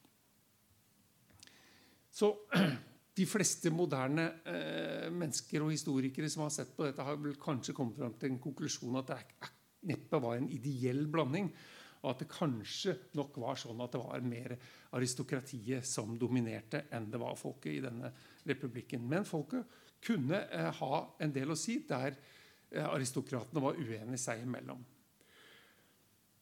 Så 2.20 2.34
de 3.20 3.26
fleste 3.28 3.72
moderne 3.74 4.28
eh, 4.48 5.08
mennesker 5.12 5.64
og 5.66 5.74
historikere 5.74 6.30
som 6.32 6.46
har 6.46 6.54
sett 6.54 6.76
på 6.76 6.88
dette, 6.88 7.04
har 7.04 7.20
vel 7.20 7.38
kanskje 7.42 7.76
kommet 7.76 8.00
fram 8.00 8.16
til 8.20 8.34
en 8.34 8.42
konklusjon 8.44 9.00
at 9.02 9.14
det 9.14 9.52
neppe 9.90 10.20
var 10.22 10.40
en 10.40 10.50
ideell 10.52 11.06
blanding. 11.12 11.52
Og 12.00 12.14
at 12.14 12.22
det 12.24 12.30
kanskje 12.32 12.94
nok 13.20 13.36
var 13.44 13.60
sånn 13.60 13.82
at 13.84 13.92
det 13.92 14.00
var 14.00 14.24
mer 14.24 14.54
aristokratiet 14.96 15.88
som 15.88 16.14
dominerte 16.20 16.86
enn 16.96 17.10
det 17.12 17.20
var 17.20 17.36
folket 17.40 17.74
i 17.74 17.82
denne 17.84 18.12
republikken. 18.48 19.04
Men 19.04 19.28
folket 19.28 19.68
kunne 20.04 20.46
eh, 20.48 20.70
ha 20.80 21.02
en 21.20 21.34
del 21.36 21.52
å 21.52 21.60
si 21.60 21.82
der 21.88 22.14
eh, 22.14 22.86
aristokratene 22.86 23.64
var 23.64 23.80
uenige 23.80 24.22
seg 24.22 24.46
imellom. 24.46 24.80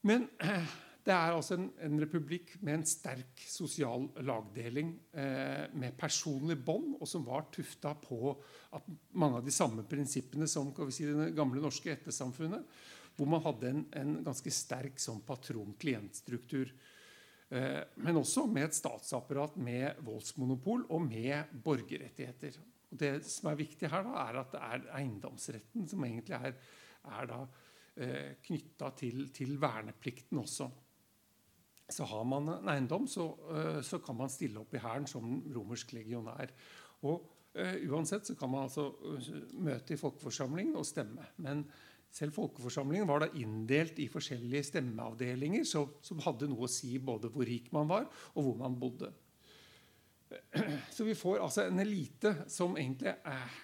Men 0.05 0.27
eh, 0.37 0.75
det 1.07 1.15
er 1.15 1.31
altså 1.31 1.55
en, 1.55 1.69
en, 1.85 1.95
republikk 2.03 2.57
med 2.59 2.81
en 2.81 2.85
sterk 2.87 3.43
sosial 3.47 4.09
lagdeling, 4.27 4.91
eh, 5.15 5.65
med 5.79 5.95
personlig 5.99 6.57
bånd, 6.67 6.97
og 6.99 7.07
som 7.07 7.23
var 7.27 7.47
tufta 7.53 7.93
på 8.01 8.35
mange 9.15 9.39
av 9.39 9.47
de 9.47 9.55
samme 9.55 9.87
prinsippene 9.87 10.49
som 10.51 10.73
si, 10.91 11.07
det 11.07 11.31
gamle 11.37 11.63
norske 11.63 11.93
ettersamfunnet 11.95 12.67
hvor 13.17 13.29
man 13.29 13.41
hadde 13.41 13.69
en, 13.71 13.83
en 13.97 14.13
ganske 14.25 14.51
sterk 14.53 14.99
sånn 15.01 15.23
patron-klient-struktur. 15.25 16.71
Eh, 17.49 17.81
men 18.03 18.19
også 18.19 18.45
med 18.51 18.67
et 18.67 18.77
statsapparat 18.77 19.57
med 19.57 20.01
voldsmonopol 20.05 20.85
og 20.93 21.05
med 21.07 21.55
borgerrettigheter. 21.65 22.59
Og 22.91 22.99
det 23.01 23.13
som 23.27 23.49
er 23.51 23.61
viktig 23.63 23.89
her, 23.91 24.05
da, 24.05 24.27
er 24.27 24.41
at 24.43 24.51
det 24.53 24.65
er 24.67 24.89
eiendomsretten 24.99 25.87
som 25.89 26.05
egentlig 26.05 26.37
er, 26.37 26.59
er 27.17 27.33
eh, 27.39 28.35
knytta 28.45 28.91
til, 28.99 29.25
til, 29.35 29.57
verneplikten 29.61 30.43
også. 30.43 30.69
Så 31.89 32.03
har 32.03 32.23
man 32.27 32.49
en 32.51 32.69
eiendom, 32.71 33.07
så, 33.07 33.29
eh, 33.55 33.81
så 33.81 33.99
kan 34.03 34.17
man 34.19 34.31
stille 34.31 34.59
opp 34.59 34.73
i 34.75 34.83
hæren 34.83 35.07
som 35.07 35.39
romersk 35.55 35.93
legionær. 35.95 36.51
Og 37.07 37.21
uh, 37.57 37.77
uansett 37.91 38.27
så 38.27 38.35
kan 38.37 38.51
man 38.51 38.65
altså 38.67 38.89
eh, 39.13 39.29
møte 39.53 39.93
i 39.95 39.99
folkeforsamling 39.99 40.73
og 40.75 40.87
stemme. 40.87 41.25
Men 41.43 41.63
selv 42.13 42.35
folkeforsamlingen 42.35 43.07
var 43.07 43.23
da 43.23 43.29
inndelt 43.39 43.99
i 44.01 44.09
forskjellige 44.11 44.71
stemmeavdelinger 44.71 45.63
så, 45.67 45.85
som 46.05 46.21
hadde 46.25 46.49
noe 46.49 46.67
å 46.67 46.71
si 46.71 46.97
både 46.99 47.31
hvor 47.33 47.47
rik 47.47 47.69
man 47.75 47.89
var, 47.89 48.07
og 48.35 48.47
hvor 48.47 48.59
man 48.59 48.77
bodde. 48.79 49.11
Så 50.95 51.05
vi 51.07 51.15
får 51.15 51.39
altså 51.39 51.67
en 51.67 51.79
elite 51.79 52.33
som 52.51 52.75
egentlig 52.75 53.13
eh, 53.15 53.59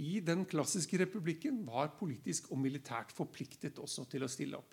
i 0.00 0.20
den 0.24 0.46
klassiske 0.48 1.00
republikken 1.02 1.60
var 1.66 1.92
politisk 1.98 2.50
og 2.52 2.60
militært 2.62 3.12
forpliktet 3.12 3.80
også 3.82 4.06
til 4.08 4.24
å 4.24 4.30
stille 4.30 4.60
opp. 4.60 4.72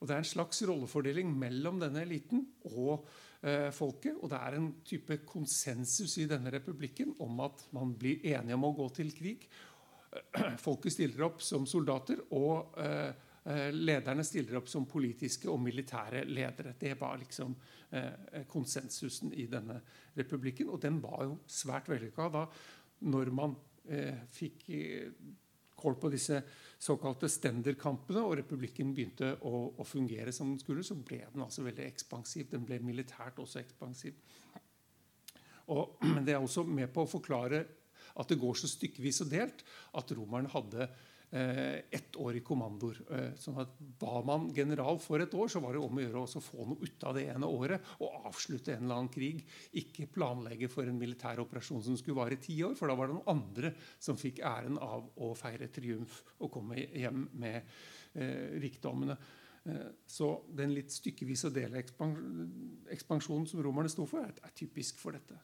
Og 0.00 0.08
Det 0.08 0.14
er 0.14 0.22
en 0.22 0.30
slags 0.30 0.62
rollefordeling 0.64 1.32
mellom 1.36 1.80
denne 1.82 2.02
eliten 2.06 2.46
og 2.72 3.06
eh, 3.44 3.68
folket. 3.76 4.16
Og 4.16 4.30
det 4.32 4.38
er 4.40 4.56
en 4.56 4.70
type 4.84 5.18
konsensus 5.28 6.16
i 6.22 6.28
denne 6.30 6.52
republikken 6.54 7.12
om 7.20 7.42
at 7.44 7.66
man 7.76 7.92
blir 8.00 8.24
enige 8.32 8.56
om 8.56 8.64
å 8.64 8.76
gå 8.78 8.88
til 8.96 9.12
krig, 9.16 9.44
folket 10.66 10.94
stiller 10.94 11.26
opp 11.28 11.42
som 11.44 11.66
soldater, 11.68 12.22
og 12.36 12.78
eh, 12.82 13.10
eh, 13.44 13.68
lederne 13.74 14.24
stiller 14.26 14.58
opp 14.60 14.70
som 14.70 14.88
politiske 14.90 15.50
og 15.50 15.60
militære 15.62 16.24
ledere. 16.28 16.74
Det 16.78 16.96
var 17.00 17.20
liksom 17.20 17.54
eh, 17.96 18.42
konsensusen 18.50 19.34
i 19.34 19.46
denne 19.50 19.80
republikken. 20.16 20.70
Og 20.72 20.82
den 20.82 21.00
var 21.02 21.24
jo 21.28 21.38
svært 21.46 21.90
vellykka 21.92 22.30
da 22.34 22.46
når 23.10 23.30
man 23.32 23.56
fikk 24.30 24.66
kål 25.80 25.94
på 25.98 26.10
disse 26.12 26.36
såkalte 26.80 27.28
stenderkampene, 27.28 28.22
og 28.24 28.38
republikken 28.40 28.94
begynte 28.96 29.34
å, 29.44 29.66
å, 29.76 29.84
fungere 29.84 30.32
som 30.32 30.48
den 30.48 30.62
skulle, 30.62 30.84
så 30.86 30.96
ble 30.96 31.20
den 31.34 31.44
altså 31.44 31.64
veldig 31.66 31.84
ekspansiv. 31.84 32.48
Den 32.52 32.64
ble 32.68 32.80
militært 32.84 33.40
også 33.42 33.60
ekspansiv. 33.60 34.16
Og, 35.68 36.00
men 36.14 36.24
det 36.24 36.36
er 36.36 36.40
også 36.40 36.64
med 36.64 36.88
på 36.94 37.04
å 37.04 37.10
forklare 37.10 37.66
at 38.20 38.32
det 38.32 38.40
går 38.40 38.56
så 38.58 38.68
stykkevis 38.70 39.22
og 39.26 39.30
delt 39.30 39.64
at 40.00 40.12
romerne 40.16 40.50
hadde 40.50 40.88
ett 41.30 42.16
år 42.16 42.36
i 42.36 42.42
kommandoer. 42.42 42.96
Eh, 43.10 43.34
sånn 43.38 43.60
at 43.62 43.76
Var 44.00 44.24
man 44.26 44.48
general 44.54 44.98
for 44.98 45.22
et 45.22 45.34
år, 45.34 45.48
så 45.48 45.60
var 45.62 45.76
det 45.76 45.82
om 45.82 45.98
å 45.98 46.02
gjøre 46.02 46.24
å 46.24 46.42
få 46.42 46.66
noe 46.66 46.82
ut 46.82 47.04
av 47.06 47.14
det 47.14 47.28
ene 47.30 47.46
året 47.46 47.92
og 48.00 48.26
avslutte 48.32 48.74
en 48.74 48.84
eller 48.84 48.96
annen 48.96 49.12
krig. 49.14 49.44
Ikke 49.78 50.08
planlegge 50.10 50.70
for 50.72 50.88
en 50.88 50.98
militær 50.98 51.42
operasjon 51.44 51.84
som 51.86 51.98
skulle 51.98 52.18
vare 52.18 52.40
ti 52.42 52.56
år, 52.66 52.74
for 52.74 52.90
da 52.90 52.96
var 52.98 53.10
det 53.10 53.18
noen 53.18 53.30
andre 53.36 53.74
som 53.98 54.18
fikk 54.18 54.42
æren 54.42 54.80
av 54.82 55.06
å 55.22 55.30
feire 55.38 55.70
triumf 55.70 56.18
og 56.40 56.50
komme 56.56 56.82
hjem 56.82 57.28
med 57.38 57.62
eh, 58.14 58.58
rikdommene. 58.58 59.18
Eh, 59.70 59.88
så 60.10 60.32
den 60.56 60.74
litt 60.74 60.90
stykkevis 60.90 61.46
og 61.46 61.54
dele 61.54 61.84
ekspansjonen 61.84 63.46
som 63.46 63.62
romerne 63.62 63.92
sto 63.92 64.08
for, 64.08 64.26
er 64.26 64.56
typisk 64.56 64.98
for 64.98 65.14
dette. 65.14 65.38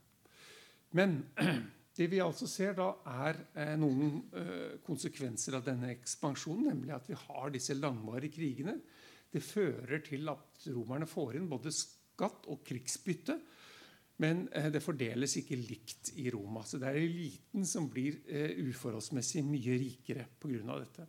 Men 0.97 1.21
Det 1.97 2.11
vi 2.13 2.21
altså 2.21 2.45
ser 2.49 2.75
da, 2.77 2.91
er 3.25 3.39
eh, 3.57 3.75
noen 3.81 4.19
eh, 4.37 4.77
konsekvenser 4.85 5.57
av 5.57 5.65
denne 5.65 5.95
ekspansjonen, 5.95 6.69
nemlig 6.69 6.93
at 6.93 7.07
vi 7.09 7.17
har 7.17 7.53
disse 7.55 7.77
langvarige 7.79 8.35
krigene. 8.37 8.75
Det 9.33 9.41
fører 9.41 10.03
til 10.05 10.29
at 10.29 10.67
romerne 10.75 11.09
får 11.09 11.39
inn 11.39 11.49
både 11.49 11.73
skatt 11.73 12.51
og 12.53 12.61
krigsbytte. 12.69 13.39
Men 14.21 14.45
eh, 14.53 14.69
det 14.75 14.85
fordeles 14.85 15.39
ikke 15.41 15.57
likt 15.57 16.13
i 16.21 16.29
Roma. 16.35 16.67
Så 16.69 16.83
det 16.83 16.91
er 16.91 17.01
eliten 17.01 17.65
som 17.69 17.89
blir 17.89 18.21
uforholdsmessig 18.67 19.47
mye 19.49 19.81
rikere 19.81 20.29
pga. 20.37 20.77
dette. 20.77 21.09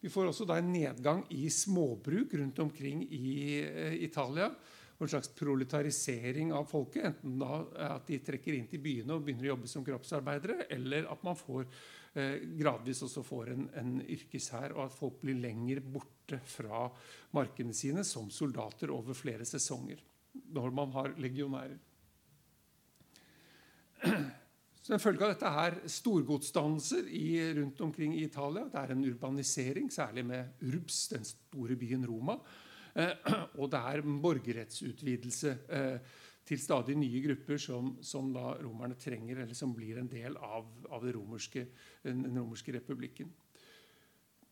Vi 0.00 0.12
får 0.12 0.30
også 0.30 0.48
da 0.48 0.56
en 0.60 0.72
nedgang 0.72 1.26
i 1.36 1.50
småbruk 1.52 2.32
rundt 2.40 2.58
omkring 2.64 3.04
i 3.04 3.60
Italia 4.04 4.48
en 5.04 5.10
slags 5.12 5.28
proletarisering 5.28 6.52
av 6.56 6.64
folket. 6.70 7.04
Enten 7.04 7.38
da 7.40 7.60
at 7.88 8.06
de 8.08 8.18
trekker 8.24 8.56
inn 8.56 8.68
til 8.70 8.80
byene 8.84 9.16
og 9.16 9.26
begynner 9.26 9.48
å 9.48 9.52
jobbe 9.54 9.70
som 9.70 9.84
kroppsarbeidere, 9.84 10.68
eller 10.72 11.08
at 11.12 11.24
man 11.26 11.36
får, 11.36 11.66
eh, 12.14 12.38
gradvis 12.56 13.02
også 13.04 13.24
får 13.26 13.52
en, 13.52 13.68
en 13.76 13.92
yrkeshær, 14.02 14.76
og 14.76 14.86
at 14.86 14.96
folk 14.96 15.20
blir 15.20 15.40
lenger 15.42 15.82
borte 15.84 16.40
fra 16.44 16.86
markene 17.36 17.74
sine 17.76 18.04
som 18.04 18.30
soldater 18.30 18.90
over 18.94 19.14
flere 19.14 19.44
sesonger. 19.44 20.00
Når 20.52 20.72
man 20.72 20.90
har 20.92 21.14
legionærer. 21.20 21.78
Så 24.86 24.94
En 24.94 25.02
følge 25.02 25.24
av 25.26 25.32
dette 25.32 25.50
er 25.50 25.76
storgodsdannelser 25.90 27.08
rundt 27.56 27.80
omkring 27.82 28.12
i 28.14 28.22
Italia. 28.22 28.68
Det 28.70 28.78
er 28.78 28.92
en 28.94 29.02
urbanisering, 29.02 29.88
særlig 29.90 30.22
med 30.28 30.62
Urbs, 30.62 31.08
den 31.10 31.24
store 31.26 31.74
byen 31.74 32.06
Roma. 32.06 32.36
Eh, 32.96 33.34
og 33.60 33.68
det 33.72 33.82
er 33.90 34.04
borgerrettsutvidelse 34.24 35.52
eh, 35.68 36.14
til 36.46 36.60
stadig 36.62 36.94
nye 36.98 37.20
grupper 37.24 37.60
som, 37.60 37.96
som 38.00 38.30
da 38.34 38.54
romerne 38.62 38.96
trenger, 39.00 39.42
eller 39.42 39.58
som 39.58 39.74
blir 39.76 39.98
en 40.00 40.08
del 40.08 40.38
av, 40.40 40.68
av 40.94 41.04
romerske, 41.16 41.66
den, 42.06 42.24
romerske 42.30 42.76
republikken. 42.78 43.32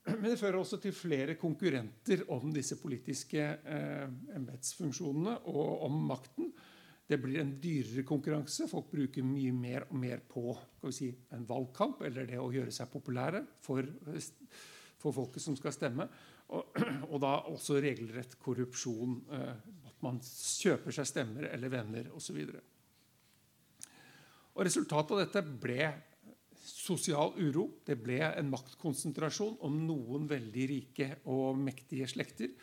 Men 0.05 0.27
det 0.29 0.37
fører 0.37 0.59
også 0.61 0.77
til 0.83 0.93
flere 0.93 1.39
konkurrenter 1.41 2.27
om 2.35 2.51
disse 2.53 2.77
politiske 2.77 3.41
eh, 3.41 4.09
embetsfunksjonene 4.37 5.39
og 5.49 5.87
om 5.87 6.03
makten. 6.11 6.51
Det 7.09 7.17
blir 7.21 7.41
en 7.41 7.55
dyrere 7.61 8.05
konkurranse. 8.09 8.69
Folk 8.69 8.91
bruker 8.93 9.25
mye 9.25 9.53
mer 9.57 9.87
og 9.89 9.97
mer 10.01 10.21
på 10.29 10.53
si, 10.93 11.09
en 11.33 11.49
valgkamp 11.49 12.05
eller 12.05 12.29
det 12.29 12.41
å 12.41 12.53
gjøre 12.53 12.73
seg 12.73 12.93
populære 12.93 13.45
for, 13.65 13.89
for 15.01 15.17
folket 15.17 15.45
som 15.45 15.57
skal 15.57 15.73
stemme. 15.77 16.09
Og, 16.55 16.79
og 17.13 17.19
da 17.25 17.35
også 17.51 17.81
regelrett 17.83 18.39
korrupsjon. 18.43 19.19
Eh, 19.35 19.53
at 19.91 20.01
man 20.05 20.21
kjøper 20.23 20.95
seg 20.95 21.11
stemmer 21.11 21.51
eller 21.51 21.73
venner 21.73 22.11
osv. 22.15 22.41
Resultatet 24.55 25.15
av 25.17 25.23
dette 25.25 25.43
ble 25.63 25.89
sosial 26.65 27.35
uro. 27.41 27.69
Det 27.85 27.97
ble 28.01 28.21
en 28.29 28.53
maktkonsentrasjon 28.53 29.59
om 29.67 29.83
noen 29.87 30.29
veldig 30.31 30.71
rike 30.71 31.11
og 31.33 31.59
mektige 31.61 32.09
slekter. 32.11 32.55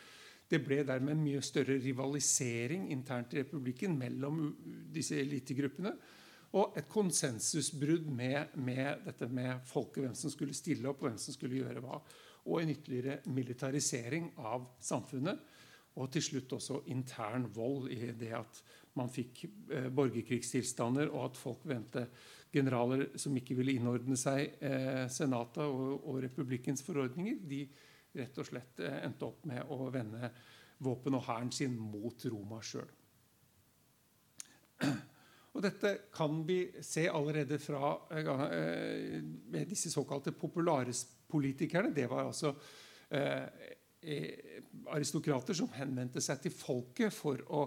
Det 0.52 0.60
ble 0.60 0.82
dermed 0.84 1.14
en 1.14 1.22
mye 1.24 1.40
større 1.44 1.78
rivalisering 1.80 2.90
internt 2.92 3.32
i 3.32 3.40
republikken 3.40 3.94
mellom 3.98 4.50
disse 4.92 5.16
elitegruppene. 5.20 5.94
Og 6.60 6.76
et 6.76 6.88
konsensusbrudd 6.92 8.10
med, 8.12 8.52
med 8.60 9.06
dette 9.06 9.28
med 9.32 9.62
folket, 9.64 10.02
hvem 10.04 10.16
som 10.18 10.32
skulle 10.32 10.56
stille 10.56 10.90
opp, 10.90 11.00
og 11.00 11.08
hvem 11.08 11.20
som 11.20 11.32
skulle 11.32 11.62
gjøre 11.62 11.80
hva 11.80 12.02
og 12.46 12.60
en 12.60 12.72
ytterligere 12.72 13.20
militarisering 13.30 14.32
av 14.42 14.66
samfunnet. 14.82 15.42
Og 16.00 16.08
til 16.12 16.24
slutt 16.24 16.54
også 16.56 16.80
intern 16.92 17.46
vold 17.52 17.90
i 17.92 18.12
det 18.16 18.32
at 18.36 18.62
man 18.96 19.10
fikk 19.12 19.44
eh, 19.44 19.88
borgerkrigstilstander, 19.92 21.10
og 21.12 21.30
at 21.30 21.40
folk 21.40 21.66
vendte 21.68 22.06
generaler 22.52 23.06
som 23.20 23.36
ikke 23.36 23.56
ville 23.56 23.76
innordne 23.76 24.16
seg 24.20 24.58
eh, 24.64 25.04
Senatet 25.12 25.64
og, 25.64 26.02
og, 26.02 26.18
republikkens 26.24 26.84
forordninger, 26.84 27.38
de 27.48 27.62
rett 28.16 28.40
og 28.40 28.48
slett 28.48 28.82
eh, 28.84 28.98
endte 29.06 29.28
opp 29.28 29.46
med 29.48 29.72
å 29.72 29.88
vende 29.92 30.32
våpen 30.82 31.16
og 31.16 31.24
hæren 31.28 31.52
sin 31.54 31.76
mot 31.78 32.26
Roma 32.28 32.60
sjøl. 32.64 32.90
Og 35.52 35.60
dette 35.60 35.90
kan 36.12 36.40
vi 36.48 36.64
se 36.84 37.04
allerede 37.12 37.58
fra 37.60 37.92
eh, 38.16 39.20
med 39.22 39.68
disse 39.68 39.92
såkalte 39.92 40.32
popularespolitikerne. 41.32 41.94
Det 41.94 42.06
var 42.06 42.26
altså 42.26 42.54
eh, 43.10 44.60
aristokrater 44.92 45.54
som 45.54 45.70
henvendte 45.76 46.20
seg 46.20 46.42
til 46.42 46.52
folket 46.52 47.12
for 47.12 47.40
å, 47.50 47.66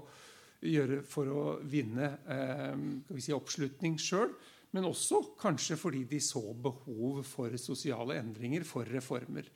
gjøre, 0.62 1.04
for 1.04 1.32
å 1.32 1.46
vinne 1.64 2.12
eh, 2.28 2.76
si, 3.20 3.34
oppslutning 3.34 3.98
sjøl. 3.98 4.34
Men 4.76 4.86
også 4.90 5.22
kanskje 5.40 5.78
fordi 5.80 6.04
de 6.10 6.20
så 6.20 6.42
behov 6.54 7.24
for 7.24 7.54
sosiale 7.58 8.20
endringer, 8.20 8.64
for 8.68 8.86
reformer. 8.86 9.48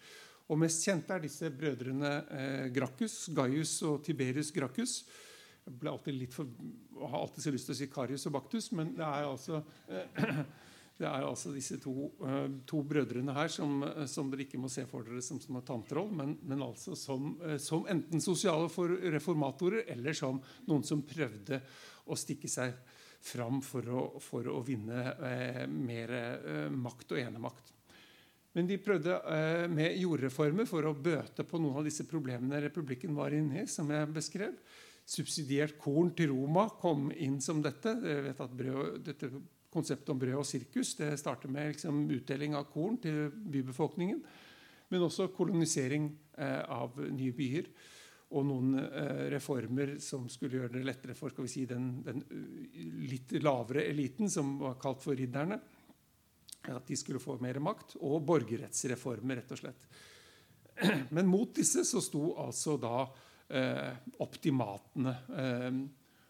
Og 0.50 0.58
Mest 0.58 0.86
kjente 0.88 1.14
er 1.14 1.22
disse 1.22 1.50
brødrene 1.52 2.14
eh, 2.32 2.70
Gracchus, 2.74 3.28
Gaius 3.36 3.82
og 3.86 4.00
Tiberius 4.06 4.54
Gracchus. 4.56 5.04
Jeg 5.66 5.76
ble 5.78 5.92
alltid 5.92 6.16
litt 6.16 6.34
for, 6.34 6.48
har 7.04 7.20
alltid 7.20 7.44
så 7.44 7.52
lyst 7.54 7.68
til 7.70 7.76
å 7.76 7.78
si 7.78 7.88
Karius 7.92 8.26
og 8.26 8.34
Baktus, 8.34 8.72
men 8.74 8.96
det 8.98 9.06
er 9.06 9.28
altså 9.28 9.60
eh, 9.92 10.40
Det 11.00 11.08
er 11.08 11.24
altså 11.24 11.54
disse 11.56 11.78
to, 11.80 12.10
uh, 12.20 12.50
to 12.68 12.82
brødrene 12.84 13.32
her 13.32 13.52
som, 13.52 13.80
som, 14.12 14.28
dere 14.32 14.44
ikke 14.44 14.60
må 14.60 14.68
se 14.72 14.84
for 14.90 15.08
dere 15.08 15.24
som, 15.24 15.40
som 15.40 15.62
tanteroll, 15.64 16.10
men, 16.12 16.34
men 16.44 16.64
altså 16.66 16.96
som, 17.00 17.38
uh, 17.40 17.56
som, 17.62 17.86
enten 17.88 18.20
sosiale 18.24 18.68
reformatorer 19.16 19.88
eller 19.96 20.18
som 20.18 20.42
noen 20.68 20.84
som 20.84 21.06
prøvde 21.08 21.62
å 22.10 22.18
stikke 22.20 22.52
seg 22.52 22.76
fram 23.24 23.62
for 23.64 23.88
å, 23.88 24.02
for 24.24 24.48
å 24.48 24.60
vinne 24.64 25.02
eh, 25.28 25.66
mer 25.68 26.12
makt 26.72 27.12
og 27.12 27.20
enemakt. 27.20 27.74
Men 28.56 28.70
de 28.70 28.78
prøvde 28.80 29.18
med 29.76 29.98
jordreformer 30.00 30.66
for 30.66 30.88
å 30.88 30.94
bøte 30.96 31.44
på 31.44 31.60
noen 31.60 31.82
av 31.82 31.86
disse 31.86 32.06
problemene 32.08 32.62
republikken 32.64 33.12
var 33.20 33.36
inne 33.36 33.66
i, 33.66 33.68
som 33.68 33.92
jeg 33.92 34.08
beskrev. 34.16 34.56
Subsidiert 35.04 35.76
korn 35.84 36.14
til 36.16 36.32
Roma 36.32 36.70
kom 36.80 37.10
inn 37.12 37.42
som 37.44 37.60
dette. 37.66 37.98
Jeg 38.08 38.24
vet 38.30 38.42
at 38.46 38.56
brød, 38.56 39.04
dette 39.04 39.30
konseptet 39.74 40.10
om 40.14 40.20
brød 40.20 40.42
og 40.42 40.48
sirkus. 40.48 40.96
Det 40.98 41.14
starter 41.20 41.52
med 41.52 41.74
liksom, 41.74 42.04
utdeling 42.12 42.58
av 42.58 42.68
korn 42.74 42.98
til 43.02 43.30
bybefolkningen. 43.30 44.22
Men 44.90 45.06
også 45.06 45.30
kolonisering 45.36 46.10
eh, 46.38 46.62
av 46.66 46.98
nye 47.14 47.34
byer. 47.38 47.70
Og 48.38 48.46
noen 48.46 48.78
eh, 48.82 49.26
reformer 49.34 49.96
som 50.02 50.28
skulle 50.30 50.60
gjøre 50.60 50.76
det 50.78 50.86
lettere 50.86 51.18
for 51.18 51.34
si, 51.50 51.66
den, 51.70 51.92
den 52.06 52.24
litt 53.10 53.34
lavere 53.42 53.88
eliten, 53.90 54.30
som 54.30 54.58
var 54.62 54.80
kalt 54.82 55.02
for 55.06 55.18
ridderne. 55.18 55.60
At 56.70 56.86
de 56.90 56.98
skulle 56.98 57.22
få 57.22 57.38
mer 57.42 57.62
makt. 57.64 57.98
Og 58.06 58.22
borgerrettsreformer, 58.26 59.42
rett 59.42 59.54
og 59.56 59.62
slett. 59.62 59.90
Men 61.16 61.30
mot 61.30 61.54
disse 61.56 61.86
så 61.86 62.02
sto 62.04 62.34
altså 62.42 62.78
da 62.82 63.04
eh, 63.54 63.94
optimatene. 64.26 65.16
Eh, 65.30 65.72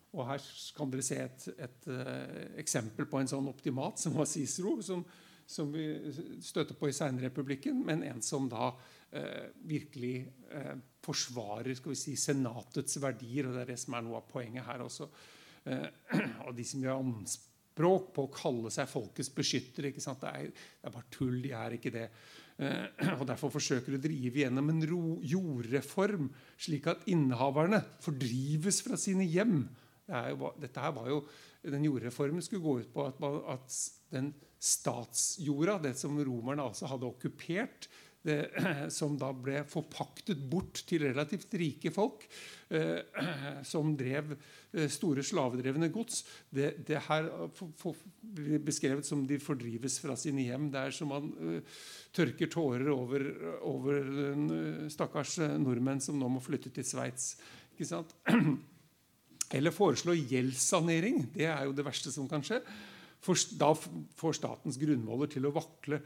og 0.09 0.25
Her 0.25 0.45
kan 0.77 0.89
dere 0.89 1.05
se 1.05 1.17
et, 1.21 1.47
et 1.61 1.89
uh, 1.91 2.45
eksempel 2.61 3.05
på 3.09 3.19
en 3.19 3.29
sånn 3.29 3.49
optimat, 3.51 3.99
som 4.01 4.15
var 4.17 4.29
Cicero, 4.29 4.79
som, 4.85 5.03
som 5.45 5.69
vi 5.73 5.85
støter 6.41 6.77
på 6.77 6.89
i 6.89 6.95
seinrepublikken, 6.95 7.83
men 7.85 8.01
en 8.07 8.23
som 8.25 8.47
da 8.49 8.71
uh, 8.73 9.43
virkelig 9.69 10.15
uh, 10.55 10.73
forsvarer 11.05 11.77
skal 11.77 11.93
vi 11.93 11.99
si, 11.99 12.15
senatets 12.17 12.97
verdier. 13.03 13.49
og 13.49 13.53
Det 13.57 13.61
er 13.61 13.75
det 13.75 13.77
som 13.81 13.97
er 13.97 14.07
noe 14.07 14.17
av 14.21 14.31
poenget 14.31 14.65
her 14.65 14.85
også. 14.85 15.09
og 16.47 16.53
de 16.55 16.63
som 16.65 16.81
gjør 16.81 17.01
anspråk 17.03 18.05
på 18.15 18.23
å 18.25 18.31
kalle 18.33 18.71
seg 18.73 18.87
folkets 18.89 19.29
beskytter. 19.35 19.89
Det 19.91 19.99
er, 20.09 20.47
det, 20.47 20.53
er, 20.87 20.93
bare 20.93 21.09
tull. 21.13 21.35
De 21.43 21.51
er 21.53 21.75
ikke 21.75 21.91
det. 21.93 22.05
og 23.19 23.25
Derfor 23.29 23.51
forsøker 23.53 23.97
å 23.97 24.01
drive 24.01 24.41
gjennom 24.41 24.71
en 24.71 24.81
ro, 24.89 25.01
jordreform, 25.21 26.31
slik 26.57 26.89
at 26.89 27.05
innehaverne 27.11 27.83
fordrives 28.01 28.81
fra 28.87 28.97
sine 28.97 29.27
hjem 29.29 29.67
det 30.09 30.25
jo, 30.33 30.51
dette 30.59 30.83
her 30.83 30.93
var 30.97 31.09
jo, 31.11 31.23
Den 31.59 31.83
jordreformen 31.83 32.41
skulle 32.41 32.63
gå 32.63 32.75
ut 32.79 32.93
på 32.93 33.05
at, 33.09 33.17
at 33.53 33.79
den 34.13 34.29
statsjorda, 34.59 35.77
det 35.83 35.95
som 35.99 36.15
romerne 36.23 36.63
altså 36.63 36.87
hadde 36.87 37.07
okkupert, 37.07 37.89
det, 38.25 38.49
som 38.99 39.15
da 39.19 39.31
ble 39.35 39.61
forpaktet 39.69 40.39
bort 40.51 40.81
til 40.87 41.05
relativt 41.07 41.53
rike 41.59 41.91
folk 41.95 42.25
eh, 42.75 42.99
som 43.71 43.93
drev 43.99 44.33
eh, 44.35 44.89
store 44.91 45.23
slavedrevne 45.25 45.91
gods. 45.93 46.23
Det, 46.51 46.73
det 46.87 47.03
her 47.07 47.29
blir 48.21 48.63
beskrevet 48.65 49.07
som 49.07 49.23
de 49.27 49.39
fordrives 49.41 49.99
fra 50.03 50.17
sine 50.19 50.47
hjem. 50.49 50.67
Det 50.73 50.81
er 50.81 50.95
som 50.95 51.13
man 51.13 51.29
uh, 51.39 51.79
tørker 52.15 52.51
tårer 52.51 52.91
over, 52.93 53.29
over 53.67 54.03
uh, 54.03 54.89
stakkars 54.91 55.39
nordmenn 55.61 56.03
som 56.03 56.19
nå 56.19 56.31
må 56.35 56.43
flytte 56.43 56.73
til 56.75 56.87
Sveits. 56.87 57.33
Ikke 57.73 57.87
sant? 57.87 58.15
Eller 59.53 59.73
foreslå 59.73 60.13
gjeldssanering. 60.13 61.23
Det 61.33 61.47
er 61.49 61.65
jo 61.65 61.75
det 61.75 61.85
verste 61.87 62.13
som 62.13 62.27
kan 62.29 62.43
skje. 62.45 62.61
For 63.23 63.39
da 63.59 63.73
får 63.75 64.37
statens 64.37 64.77
grunnvoller 64.79 65.31
til 65.31 65.47
å 65.49 65.53
vakle. 65.55 65.99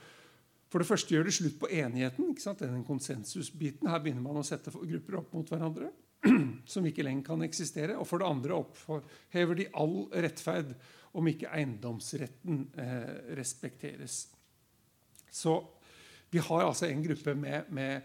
For 0.74 0.82
det 0.82 0.90
første 0.90 1.14
gjør 1.14 1.28
det 1.28 1.36
slutt 1.36 1.60
på 1.62 1.70
enigheten. 1.70 2.32
ikke 2.32 2.42
sant? 2.42 2.64
Den 2.64 2.88
konsensusbiten. 2.88 3.92
Her 3.92 4.02
begynner 4.02 4.26
man 4.26 4.40
å 4.42 4.48
sette 4.48 4.74
grupper 4.74 5.20
opp 5.20 5.36
mot 5.36 5.52
hverandre 5.54 5.92
som 6.74 6.88
ikke 6.88 7.06
lenger 7.06 7.28
kan 7.28 7.46
eksistere. 7.46 8.00
Og 8.00 8.08
for 8.10 8.24
det 8.24 8.32
andre 8.32 8.58
opphever 8.58 9.60
de 9.60 9.70
all 9.78 10.00
rettferd 10.26 10.74
om 11.14 11.30
ikke 11.30 11.52
eiendomsretten 11.54 12.64
eh, 12.82 13.14
respekteres. 13.38 14.24
Så 15.30 15.60
vi 16.34 16.42
har 16.42 16.66
altså 16.66 16.88
en 16.88 17.04
gruppe 17.06 17.36
med, 17.38 17.70
med 17.70 18.02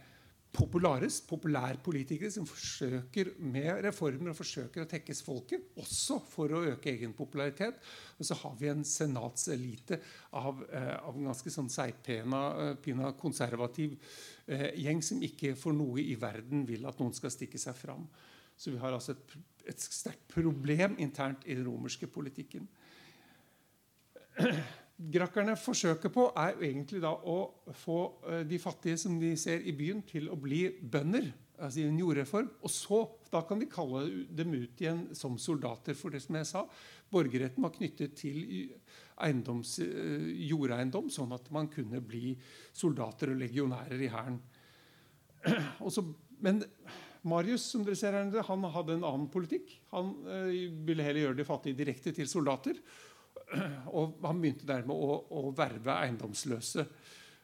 populares, 0.55 1.19
populærpolitikere 1.29 2.31
som 2.33 2.47
forsøker 2.49 3.35
med 3.45 3.83
reformer 3.85 4.33
og 4.33 4.39
forsøker 4.39 4.83
å 4.83 4.89
tekkes 4.89 5.21
folket, 5.27 5.69
også 5.79 6.19
for 6.31 6.55
å 6.55 6.63
øke 6.73 6.91
egen 6.95 7.13
popularitet. 7.17 7.79
Og 8.17 8.27
så 8.27 8.37
har 8.41 8.57
vi 8.61 8.71
en 8.73 8.85
senatselite 8.87 10.01
av, 10.33 10.65
av, 10.65 11.13
en 11.13 11.29
ganske 11.29 11.53
sånn 11.53 11.71
seigpena, 11.73 12.43
eh, 12.71 13.05
konservativ 13.21 13.99
eh, 14.47 14.73
gjeng 14.81 15.05
som 15.05 15.23
ikke 15.23 15.55
for 15.59 15.77
noe 15.77 16.01
i 16.03 16.17
verden 16.19 16.65
vil 16.69 16.89
at 16.89 16.99
noen 17.03 17.15
skal 17.17 17.35
stikke 17.35 17.61
seg 17.61 17.77
fram. 17.79 18.09
Så 18.59 18.73
vi 18.75 18.81
har 18.83 18.97
altså 18.97 19.15
et, 19.15 19.39
et 19.75 19.85
sterkt 19.85 20.27
problem 20.33 20.97
internt 20.99 21.45
i 21.47 21.55
den 21.55 21.69
romerske 21.69 22.09
politikken 22.11 22.67
grakkerne 24.99 25.55
forsøker 25.59 26.11
på, 26.11 26.29
er 26.37 26.59
egentlig 26.59 27.01
da 27.03 27.13
å 27.15 27.39
få 27.79 27.99
eh, 28.27 28.43
de 28.49 28.59
fattige 28.59 28.99
som 28.99 29.19
de 29.21 29.35
ser 29.39 29.63
i 29.63 29.75
byen, 29.77 30.03
til 30.07 30.29
å 30.33 30.39
bli 30.39 30.67
bønder. 30.83 31.31
altså 31.59 31.81
i 31.81 31.89
en 31.89 31.99
jordreform, 31.99 32.51
Og 32.63 32.71
så 32.71 33.09
da 33.31 33.43
kan 33.43 33.59
de 33.59 33.67
kalle 33.67 34.27
dem 34.31 34.55
ut 34.55 34.81
igjen 34.81 35.15
som 35.15 35.39
soldater. 35.39 35.95
For 35.95 36.11
det 36.11 36.23
som 36.23 36.35
jeg 36.35 36.47
sa, 36.47 36.67
borgerretten 37.11 37.63
var 37.63 37.75
knyttet 37.75 38.15
til 38.17 38.71
eh, 39.19 39.39
jordeiendom, 40.49 41.11
sånn 41.11 41.33
at 41.33 41.51
man 41.51 41.69
kunne 41.69 42.01
bli 42.01 42.37
soldater 42.73 43.31
og 43.31 43.43
legionærer 43.43 44.01
i 44.03 44.13
hæren. 44.13 44.41
Men 46.45 46.63
Marius 47.27 47.65
som 47.73 47.83
dere 47.85 47.99
ser 47.99 48.15
her, 48.15 48.43
han 48.47 48.65
hadde 48.73 48.95
en 48.97 49.07
annen 49.07 49.29
politikk. 49.31 49.73
Han 49.93 50.15
eh, 50.27 50.67
ville 50.87 51.05
heller 51.07 51.29
gjøre 51.29 51.41
de 51.41 51.47
fattige 51.47 51.79
direkte 51.79 52.15
til 52.15 52.29
soldater. 52.31 52.79
Og 53.97 54.19
han 54.25 54.43
begynte 54.43 54.69
dermed 54.69 54.95
å, 54.95 55.17
å 55.39 55.51
verve 55.57 55.97
eiendomsløse. 56.03 56.85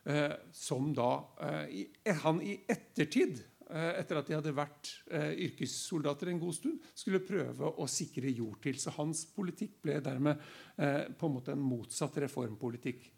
Eh, 0.05 0.33
som 0.53 0.91
da 0.93 1.09
eh, 1.41 2.17
Han 2.21 2.43
i 2.45 2.59
ettertid, 2.69 3.39
eh, 3.71 3.95
etter 4.03 4.21
at 4.21 4.29
de 4.29 4.37
hadde 4.37 4.53
vært 4.53 4.91
eh, 5.09 5.31
yrkessoldater 5.47 6.29
en 6.29 6.43
god 6.43 6.59
stund, 6.59 6.91
skulle 6.93 7.23
prøve 7.25 7.71
å 7.81 7.89
sikre 7.89 8.33
jord 8.33 8.61
til. 8.67 8.77
Så 8.81 8.93
hans 8.99 9.25
politikk 9.33 9.79
ble 9.87 9.97
dermed 10.05 10.37
eh, 10.77 11.09
på 11.09 11.31
en 11.31 11.37
måte 11.39 11.57
en 11.57 11.65
motsatt 11.65 12.21
reformpolitikk. 12.27 13.09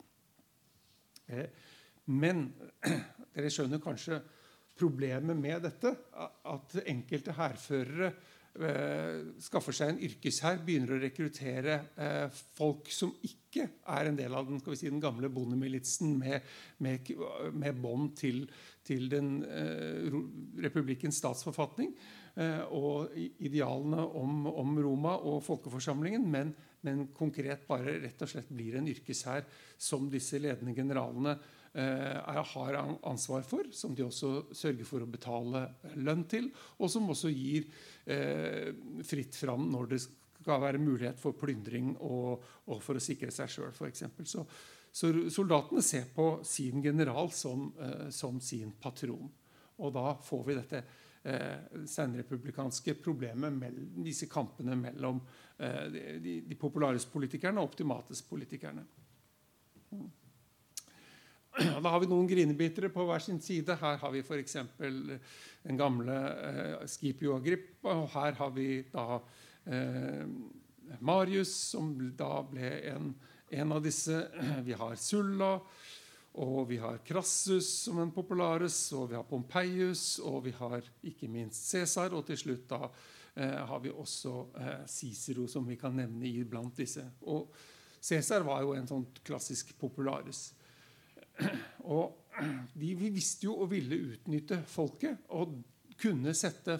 Eh, 1.34 1.50
men 2.14 2.46
dere 3.34 3.50
skjønner 3.50 3.82
kanskje 3.82 4.22
problemet 4.78 5.34
med 5.34 5.66
dette. 5.66 5.90
At 6.46 6.78
enkelte 6.86 7.34
hærførere 7.34 8.12
Eh, 8.12 8.35
skaffer 9.42 9.74
seg 9.76 9.92
en 9.92 10.02
yrkeshær, 10.06 10.60
begynner 10.64 10.96
å 10.96 11.00
rekruttere 11.02 11.80
eh, 12.00 12.38
folk 12.56 12.88
som 12.92 13.12
ikke 13.26 13.66
er 13.92 14.08
en 14.08 14.18
del 14.18 14.34
av 14.36 14.48
den, 14.48 14.60
si, 14.72 14.88
den 14.88 15.02
gamle 15.02 15.30
bondemilitsen 15.32 16.14
med, 16.18 16.46
med, 16.84 17.10
med 17.56 17.80
bånd 17.82 18.14
til, 18.18 18.44
til, 18.86 19.08
den 19.12 19.40
eh, 19.44 20.16
republikkens 20.64 21.20
statsforfatning 21.22 21.92
eh, 22.36 22.62
og 22.76 23.12
idealene 23.16 24.06
om, 24.20 24.48
om, 24.52 24.78
Roma 24.84 25.16
og 25.18 25.42
folkeforsamlingen, 25.46 26.26
men, 26.30 26.54
men, 26.86 27.06
konkret 27.16 27.66
bare 27.68 27.98
rett 28.04 28.24
og 28.24 28.32
slett 28.32 28.52
blir 28.52 28.78
en 28.80 28.88
yrkeshær 28.92 29.46
som 29.76 30.10
disse 30.12 30.40
ledende 30.42 30.76
generalene 30.76 31.36
eh, 31.36 31.55
har 31.76 32.76
ansvar 33.04 33.42
for, 33.44 33.66
som 33.72 33.94
de 33.94 34.06
også 34.06 34.46
sørger 34.56 34.86
for 34.88 35.04
å 35.04 35.08
betale 35.10 35.66
lønn 36.00 36.22
til, 36.30 36.48
og 36.80 36.88
som 36.88 37.10
også 37.12 37.28
gir 37.34 37.66
eh, 38.08 38.70
fritt 39.04 39.36
fram 39.36 39.66
når 39.72 39.90
det 39.90 40.00
skal 40.46 40.62
være 40.62 40.78
mulighet 40.82 41.20
for 41.20 41.36
plyndring 41.38 41.94
og, 42.06 42.44
for 42.80 42.96
å 42.98 43.02
sikre 43.02 43.32
seg 43.34 43.50
sjøl, 43.50 43.72
f.eks. 43.74 44.04
Så, 44.30 44.44
så 44.94 45.10
soldatene 45.32 45.82
ser 45.84 46.06
på 46.14 46.28
sin 46.46 46.84
general 46.84 47.32
som, 47.34 47.72
eh, 47.82 48.06
som, 48.14 48.38
sin 48.40 48.72
patron. 48.80 49.26
Og 49.76 49.92
da 49.92 50.12
får 50.24 50.44
vi 50.46 50.56
dette 50.56 50.82
eh, 51.26 51.82
senrepublikanske 51.90 52.94
problemet 53.02 53.58
mellom 53.58 54.04
disse 54.06 54.30
kampene 54.30 54.78
mellom 54.78 55.18
eh, 55.58 55.82
de, 56.22 56.36
de 56.46 56.60
populares-politikerne 56.60 57.60
og 57.60 57.72
optimates-politikerne. 57.72 58.86
Mm. 59.90 60.06
Da 61.56 61.88
har 61.88 62.00
vi 62.02 62.08
noen 62.10 62.28
grinebitere 62.28 62.90
på 62.92 63.06
hver 63.08 63.22
sin 63.24 63.38
side. 63.40 63.78
Her 63.80 63.96
har 64.02 64.12
vi 64.12 64.20
f.eks. 64.20 64.56
den 64.76 65.78
gamle 65.80 66.16
eh, 66.16 66.86
Scipio 66.90 67.36
Agrippa, 67.38 67.94
og 68.02 68.10
her 68.12 68.36
har 68.36 68.50
vi 68.52 68.82
da 68.92 69.20
eh, 69.64 70.26
Marius, 71.00 71.54
som 71.72 71.94
da 72.18 72.42
ble 72.46 72.72
en, 72.92 73.14
en 73.50 73.72
av 73.72 73.80
disse. 73.84 74.20
Vi 74.66 74.76
har 74.76 74.98
Sulla. 75.00 75.54
Og 76.36 76.66
vi 76.68 76.76
har 76.76 76.98
Crassus 77.00 77.68
som 77.86 78.02
en 78.02 78.12
populares, 78.12 78.76
og 78.92 79.08
vi 79.08 79.16
har 79.16 79.24
Pompeius, 79.24 80.18
og 80.20 80.42
vi 80.44 80.52
har 80.58 80.84
ikke 81.00 81.30
minst 81.32 81.70
Cæsar. 81.70 82.12
Og 82.12 82.26
til 82.28 82.36
slutt 82.36 82.66
da 82.68 82.82
eh, 82.84 83.56
har 83.70 83.80
vi 83.80 83.94
også 83.94 84.34
eh, 84.60 84.84
Cicero, 84.84 85.46
som 85.48 85.64
vi 85.64 85.78
kan 85.80 85.96
nevne 85.96 86.28
iblant 86.28 86.76
disse. 86.76 87.06
Og 87.24 87.48
Cæsar 88.04 88.44
var 88.44 88.60
jo 88.66 88.76
en 88.76 88.90
sånn 88.90 89.08
klassisk 89.24 89.72
populares. 89.80 90.50
Og 91.96 92.22
de 92.76 92.92
visste 93.00 93.48
jo 93.48 93.56
og 93.62 93.70
ville 93.72 93.98
utnytte 94.12 94.60
folket. 94.68 95.24
og 95.28 95.56
kunne 95.96 96.34
sette, 96.36 96.76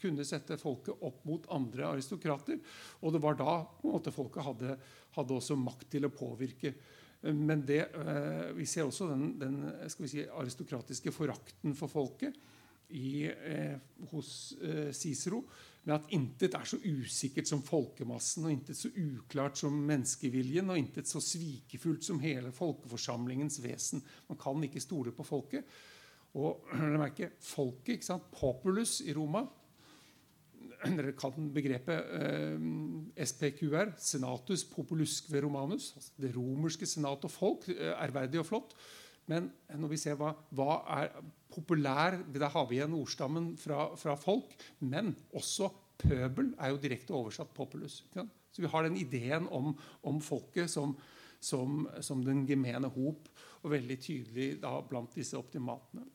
kunne 0.00 0.24
sette, 0.26 0.56
folket 0.58 1.04
opp 1.06 1.22
mot 1.28 1.44
andre 1.54 1.86
aristokrater. 1.92 2.58
Og 3.00 3.14
det 3.14 3.22
var 3.22 3.38
da 3.38 3.60
måte, 3.84 4.12
folket 4.14 4.46
hadde, 4.46 4.76
hadde, 5.14 5.36
også 5.36 5.58
makt 5.58 5.86
til 5.92 6.08
å 6.08 6.14
påvirke. 6.14 6.74
Men 7.22 7.62
det, 7.68 7.82
eh, 7.94 8.50
vi 8.56 8.66
ser 8.66 8.88
også 8.88 9.10
den, 9.12 9.34
den 9.38 9.58
si, 10.08 10.24
aristokratiske 10.24 11.12
forakten 11.12 11.76
for 11.78 11.92
folket 11.92 12.34
i, 12.96 13.28
eh, 13.28 13.76
hos 14.10 14.56
eh, 14.62 14.90
Cicero, 14.96 15.44
med 15.84 15.94
at 15.96 16.10
intet 16.12 16.54
er 16.54 16.66
så 16.68 16.76
usikkert 16.84 17.48
som 17.48 17.62
folkemassen, 17.64 18.44
og 18.44 18.52
intet 18.52 18.76
så 18.76 18.90
uklart 18.92 19.58
som 19.58 19.78
menneskeviljen, 19.88 20.68
og 20.70 20.78
intet 20.78 21.08
så 21.08 21.22
svikefullt 21.24 22.04
som 22.04 22.20
hele 22.20 22.52
folkeforsamlingens 22.52 23.62
vesen. 23.64 24.04
Man 24.28 24.38
kan 24.40 24.66
ikke 24.66 24.82
stole 24.82 25.14
på 25.16 25.26
folket. 25.26 25.64
Og 26.36 26.68
merke, 27.00 27.32
folket, 27.42 27.96
ikke 27.96 28.10
sant? 28.12 28.28
Populus 28.36 29.00
i 29.06 29.16
Roma 29.16 29.46
dere 30.80 31.12
kan 31.18 31.50
begrepet 31.52 32.12
eh, 32.16 32.62
SPQR, 33.26 33.92
senatus 34.00 34.64
populusque 34.64 35.42
romanus. 35.42 35.92
Altså 35.96 36.24
det 36.24 36.32
romerske 36.36 36.88
senat 36.88 37.24
og 37.26 37.32
folk. 37.32 37.68
Eh, 37.68 37.92
ærverdig 38.00 38.40
og 38.40 38.48
flott. 38.48 38.74
Men 39.28 39.50
når 39.76 39.92
vi 39.92 40.00
ser 40.00 40.16
hva, 40.18 40.32
hva 40.56 40.80
er 40.96 41.12
populær 41.50 42.18
Der 42.32 42.48
har 42.48 42.66
vi 42.68 42.78
igjen 42.78 42.96
ordstammen 42.96 43.52
fra, 43.60 43.90
fra, 43.96 44.16
folk. 44.16 44.54
Men 44.80 45.14
også 45.34 45.70
pøbel 46.00 46.54
er 46.58 46.72
jo 46.72 46.80
direkte 46.82 47.16
oversatt 47.16 47.52
populus. 47.54 48.02
Så 48.50 48.62
vi 48.62 48.70
har 48.70 48.86
den 48.86 48.96
ideen 48.98 49.48
om, 49.50 49.74
om 50.02 50.20
folket 50.20 50.70
som, 50.70 50.96
som, 51.40 51.84
som, 52.00 52.24
den 52.24 52.46
gemene 52.48 52.88
hop, 52.90 53.28
og 53.62 53.74
veldig 53.74 53.98
tydelig 54.00 54.48
da 54.62 54.78
blant 54.86 55.14
disse 55.14 55.38
optimatene. 55.38 56.06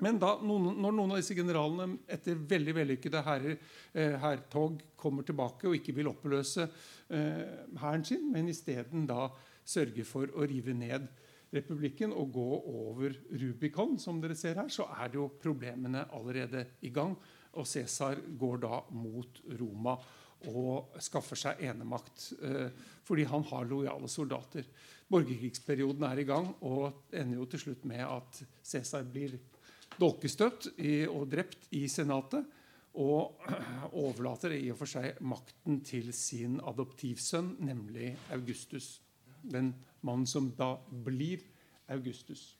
Men 0.00 0.16
da, 0.20 0.32
noen, 0.40 0.78
når 0.80 0.94
noen 0.96 1.12
av 1.12 1.20
disse 1.20 1.36
generalene 1.36 1.98
etter 2.08 2.38
veldig 2.48 2.74
vellykkede 2.78 3.20
hærtog 3.20 4.78
eh, 4.80 4.86
kommer 5.00 5.26
tilbake 5.28 5.68
og 5.68 5.76
ikke 5.76 5.94
vil 5.98 6.08
oppløse 6.08 6.64
eh, 7.12 8.00
sin, 8.08 8.30
men 8.32 8.48
isteden 8.48 9.04
sørger 9.64 10.08
for 10.08 10.32
å 10.32 10.48
rive 10.48 10.72
ned 10.72 11.04
republikken 11.54 12.12
og 12.14 12.32
gå 12.34 12.46
over 12.70 13.14
Rubicon, 13.42 13.98
som 13.98 14.20
dere 14.22 14.36
ser 14.38 14.60
her, 14.60 14.70
så 14.70 14.86
er 14.94 15.10
det 15.10 15.18
jo 15.18 15.30
problemene 15.42 16.06
allerede 16.14 16.64
i 16.86 16.92
gang. 16.94 17.16
Og 17.58 17.66
Cæsar 17.66 18.20
går 18.38 18.62
da 18.62 18.80
mot 18.94 19.40
Roma 19.58 19.96
og 20.48 20.94
skaffer 21.02 21.36
seg 21.36 21.60
enemakt 21.68 22.30
eh, 22.40 22.70
fordi 23.04 23.26
han 23.28 23.42
har 23.50 23.66
lojale 23.68 24.08
soldater. 24.08 24.68
Borgerkrigsperioden 25.10 26.06
er 26.06 26.22
i 26.22 26.28
gang 26.28 26.52
og 26.62 27.10
ender 27.10 27.40
jo 27.42 27.48
til 27.50 27.64
slutt 27.66 27.84
med 27.90 28.04
at 28.06 28.40
Cæsar 28.62 29.04
blir 29.10 29.34
dolkestøtt 29.98 30.70
og 31.10 31.26
drept 31.28 31.66
i 31.76 31.86
Senatet. 31.90 32.46
Og 33.00 33.42
overlater 34.02 34.54
i 34.56 34.70
og 34.72 34.80
for 34.80 34.90
seg 34.90 35.20
makten 35.22 35.82
til 35.86 36.10
sin 36.14 36.58
adoptivsønn, 36.62 37.56
nemlig 37.62 38.14
Augustus. 38.34 38.96
Den 39.42 39.74
mannen 40.06 40.26
som 40.26 40.50
da 40.56 40.74
blir 40.90 41.42
Augustus. 41.90 42.56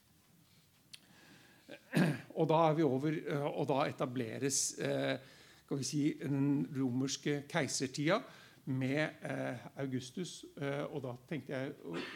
Og 2.39 2.49
da 2.51 2.65
er 2.69 2.75
vi 2.79 2.87
over, 2.87 3.17
og 3.53 3.69
da 3.71 3.85
etableres 3.87 4.79
eh, 4.83 5.17
skal 5.65 5.79
vi 5.79 5.87
si, 5.87 6.03
den 6.19 6.65
romerske 6.75 7.45
keisertida 7.51 8.17
med 8.65 9.23
eh, 9.23 9.67
Augustus. 9.79 10.41
Eh, 10.57 10.83
og 10.91 11.05
da 11.05 11.15
tenkte 11.29 11.55
jeg 11.55 12.09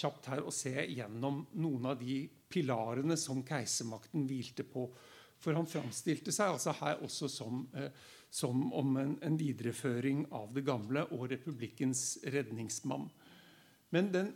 kjapt 0.00 0.26
her 0.32 0.42
å 0.42 0.54
se 0.54 0.74
gjennom 0.90 1.44
noen 1.62 1.90
av 1.92 2.00
de 2.00 2.24
pilarene 2.50 3.14
som 3.18 3.44
keisermakten 3.46 4.26
hvilte 4.26 4.66
på. 4.66 4.88
For 5.40 5.56
han 5.56 5.68
framstilte 5.70 6.34
seg 6.34 6.52
altså 6.52 6.74
her 6.80 7.00
også 7.06 7.30
som, 7.30 7.62
eh, 7.78 7.94
som 8.30 8.72
om 8.76 8.96
en, 9.00 9.16
en, 9.22 9.38
videreføring 9.38 10.26
av 10.36 10.50
det 10.54 10.66
gamle 10.66 11.06
og 11.16 11.28
republikkens 11.32 12.18
redningsmann. 12.26 13.08
Men 13.94 14.10
den, 14.14 14.34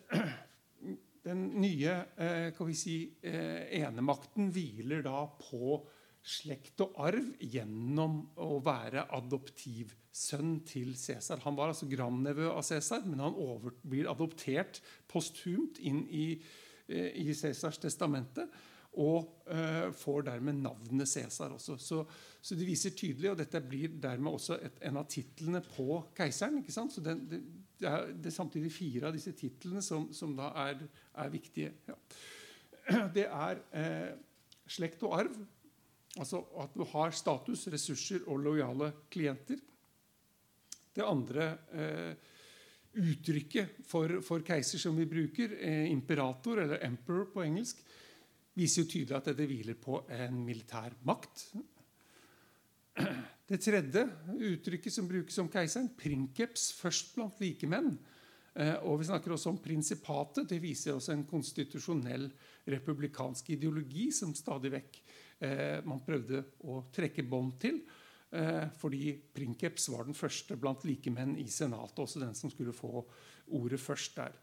den 1.26 1.44
nye 1.62 1.98
eh, 2.16 2.48
kan 2.56 2.68
vi 2.68 2.78
si, 2.78 2.96
eh, 3.22 3.66
enemakten 3.80 4.50
hviler 4.54 5.04
da 5.06 5.24
på 5.40 5.78
slekt 6.24 6.80
og 6.80 6.96
arv 7.04 7.32
gjennom 7.44 8.20
å 8.40 8.58
være 8.64 9.04
adoptivsønn 9.12 10.56
til 10.68 10.94
Cæsar. 10.96 11.42
Han 11.44 11.56
var 11.58 11.72
altså 11.72 11.88
grandnevø 11.90 12.48
av 12.54 12.64
Cæsar, 12.64 13.04
men 13.04 13.20
han 13.20 13.36
over, 13.36 13.76
blir 13.84 14.08
adoptert 14.10 14.80
posthumt 15.10 15.80
inn 15.84 16.06
i, 16.08 16.28
eh, 16.88 17.10
i 17.20 17.34
Cæsars 17.36 17.80
testamente. 17.82 18.48
Og 18.94 19.24
uh, 19.50 19.90
får 19.90 20.20
dermed 20.28 20.60
navnet 20.62 21.08
Cæsar 21.10 21.50
også. 21.50 21.74
Så, 21.82 21.96
så, 22.38 22.54
det 22.54 22.62
viser 22.68 22.92
tydelig, 22.94 23.32
og 23.32 23.40
dette 23.40 23.58
blir 23.66 23.96
dermed 23.98 24.30
også 24.30 24.60
et, 24.62 24.76
en 24.86 25.00
av 25.00 25.08
titlene 25.10 25.58
på 25.66 25.98
keiseren. 26.14 26.60
ikke 26.60 26.76
sant? 26.76 26.94
Så 26.94 27.02
den, 27.02 27.24
det, 27.26 27.40
det, 27.84 27.90
er, 27.90 28.12
det, 28.12 28.30
er, 28.30 28.36
samtidig 28.36 28.72
fire 28.72 29.10
av 29.10 29.16
disse 29.16 29.34
titlene 29.36 29.82
som, 29.84 30.08
som 30.16 30.32
da 30.36 30.50
er, 30.64 30.80
er 31.20 31.32
viktige. 31.32 31.74
Ja. 31.88 31.98
Det 33.16 33.24
er 33.24 33.60
eh, 33.80 34.14
slekt 34.68 35.04
og 35.06 35.14
arv, 35.22 35.36
Altså 36.20 36.38
at 36.62 36.74
du 36.76 36.84
har 36.92 37.14
status, 37.14 37.66
ressurser 37.74 38.22
og 38.30 38.38
lojale 38.44 38.92
klienter. 39.10 39.58
Det 40.94 41.02
andre 41.02 41.46
eh, 41.74 42.12
uttrykket 43.02 43.80
for, 43.88 44.20
for, 44.22 44.44
keiser 44.46 44.78
som 44.78 44.94
vi 44.94 45.08
bruker, 45.10 45.56
eh, 45.58 45.88
imperator 45.90 46.62
eller 46.62 46.84
emperor 46.86 47.26
på 47.32 47.42
engelsk, 47.42 47.82
viser 48.54 48.84
jo 48.84 48.90
tydelig 48.92 49.16
at 49.18 49.32
dette 49.32 49.48
hviler 49.50 49.78
på 49.80 50.04
en 50.14 50.38
militær 50.46 50.94
makt. 51.08 51.48
Det 53.44 53.60
tredje 53.60 54.06
uttrykket 54.38 54.94
som 54.94 55.08
brukes 55.08 55.36
om 55.42 55.50
keiseren, 55.52 55.90
princeps, 55.98 56.70
først 56.78 57.10
blant 57.16 57.42
likemenn. 57.42 57.90
Eh, 58.54 58.76
og 58.86 59.02
vi 59.02 59.08
snakker 59.10 59.34
også 59.34 59.50
om 59.50 59.60
prinsipatet. 59.60 60.48
Det 60.48 60.62
viser 60.62 60.94
også 60.94 61.12
en 61.12 61.26
konstitusjonell 61.28 62.30
republikansk 62.70 63.50
ideologi 63.52 64.08
som 64.14 64.32
stadig 64.38 64.72
vekk 64.78 65.02
Eh, 65.44 65.80
man 65.86 66.02
prøvde 66.04 66.42
å 66.70 66.80
trekke 66.94 67.24
bånd 67.26 67.58
til. 67.62 67.80
Eh, 68.34 68.66
fordi 68.80 69.12
Princeps 69.34 69.88
var 69.92 70.06
den 70.08 70.16
første 70.16 70.56
blant 70.58 70.84
likemenn 70.86 71.36
i 71.38 71.46
Senatet, 71.50 72.00
også 72.02 72.22
den 72.22 72.34
som 72.34 72.50
skulle 72.50 72.74
få 72.74 73.04
ordet 73.54 73.80
først 73.80 74.16
der. 74.18 74.34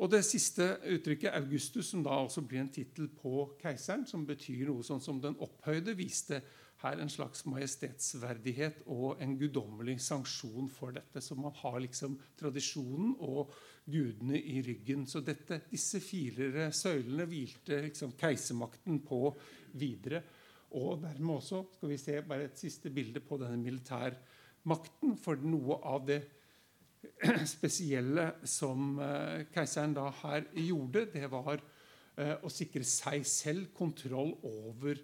Og 0.00 0.08
det 0.10 0.22
siste 0.24 0.64
uttrykket, 0.88 1.34
Augustus, 1.36 1.90
som 1.92 2.02
da 2.04 2.16
også 2.22 2.42
blir 2.48 2.62
en 2.62 2.72
tittel 2.72 3.10
på 3.12 3.44
keiseren, 3.60 4.06
som 4.08 4.24
betyr 4.26 4.70
noe 4.70 4.84
sånn 4.86 5.02
som 5.04 5.20
den 5.20 5.36
opphøyde, 5.44 5.94
viste 5.98 6.40
her 6.82 6.98
en 6.98 7.10
slags 7.12 7.44
majestetsverdighet 7.46 8.82
og 8.90 9.20
en 9.22 9.36
guddommelig 9.38 9.98
sanksjon 10.02 10.70
for 10.72 10.96
dette. 10.96 11.22
Så 11.22 11.36
man 11.38 11.54
har 11.60 11.78
liksom 11.84 12.16
tradisjonen 12.40 13.14
og 13.22 13.52
gudene 13.84 14.40
i 14.40 14.60
ryggen. 14.64 15.06
Så 15.06 15.22
dette, 15.24 15.60
disse 15.70 16.00
fire 16.02 16.70
søylene 16.74 17.28
hvilte 17.30 17.82
liksom 17.86 18.16
keisermakten 18.18 19.02
på 19.06 19.24
videre. 19.78 20.22
Og 20.78 21.02
dermed 21.04 21.36
også 21.36 21.64
skal 21.76 21.92
vi 21.92 22.00
se 22.00 22.18
bare 22.26 22.48
et 22.48 22.58
siste 22.58 22.90
bilde 22.90 23.22
på 23.22 23.38
denne 23.40 23.60
militærmakten. 23.60 25.18
For 25.20 25.38
noe 25.44 25.78
av 25.86 26.06
det 26.08 26.22
spesielle 27.46 28.28
som 28.46 28.98
eh, 29.02 29.46
keiseren 29.52 29.94
da 29.96 30.08
her 30.22 30.46
gjorde, 30.58 31.06
det 31.14 31.26
var 31.30 31.58
eh, 31.58 32.36
å 32.42 32.50
sikre 32.52 32.84
seg 32.86 33.26
selv 33.26 33.72
kontroll 33.76 34.34
over 34.46 35.00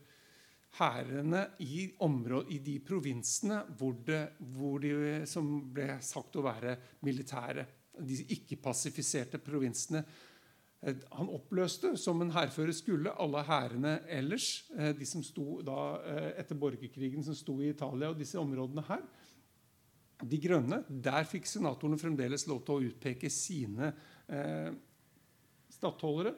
hærene 0.79 1.45
i, 1.65 1.89
i, 1.89 2.59
de 2.63 2.77
provinsene 2.85 3.63
hvor, 3.79 3.97
det, 4.07 4.23
hvor 4.55 4.79
de, 4.83 4.95
som 5.27 5.49
ble 5.75 5.97
sagt 6.05 6.39
å 6.39 6.45
være 6.47 6.77
militære. 7.07 7.67
De 7.99 8.19
ikke-pasifiserte 8.37 9.41
provinsene 9.43 10.05
Han 11.19 11.27
oppløste, 11.35 11.97
som 11.99 12.21
en 12.23 12.31
hærfører 12.31 12.77
skulle, 12.77 13.11
alle 13.11 13.41
hærene 13.43 13.97
ellers. 14.15 14.69
De 14.71 15.07
som 15.11 15.25
sto 15.27 15.57
da 15.67 15.97
etter 16.39 16.55
borgerkrigen 16.55 17.25
som 17.27 17.35
sto 17.35 17.57
i 17.59 17.73
Italia 17.73 18.13
og 18.13 18.21
disse 18.21 18.39
områdene 18.39 18.85
her. 18.87 19.03
De 20.19 20.39
grønne, 20.43 20.81
der 20.89 21.27
fikk 21.31 21.47
senatorene 21.47 21.99
fremdeles 22.01 22.49
lov 22.51 22.65
til 22.67 22.75
å 22.75 22.87
utpeke 22.91 23.31
sine 23.31 23.93
eh, 24.27 24.71
stattholdere. 25.71 26.33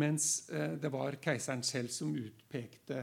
Mens 0.00 0.48
eh, 0.48 0.78
det 0.80 0.88
var 0.92 1.18
keiseren 1.20 1.64
selv 1.66 1.92
som 1.92 2.14
utpekte 2.16 3.02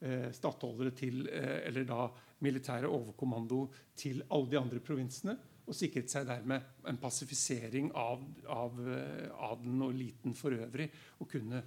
eh, 0.00 0.30
stattholdere 0.32 0.94
til 0.96 1.26
eh, 1.28 1.66
Eller 1.68 1.84
da 1.88 2.06
militære 2.44 2.88
overkommando 2.88 3.66
til 3.96 4.24
alle 4.30 4.50
de 4.54 4.60
andre 4.60 4.80
provinsene. 4.80 5.36
Og 5.66 5.74
sikret 5.74 6.08
seg 6.08 6.28
dermed 6.28 6.86
en 6.88 7.00
pasifisering 7.02 7.90
av, 7.98 8.24
av 8.48 8.80
eh, 8.80 9.28
adelen 9.50 9.84
og 9.84 9.92
eliten 9.92 10.36
for 10.38 10.56
øvrig. 10.56 10.88
Og 11.20 11.28
kunne, 11.36 11.64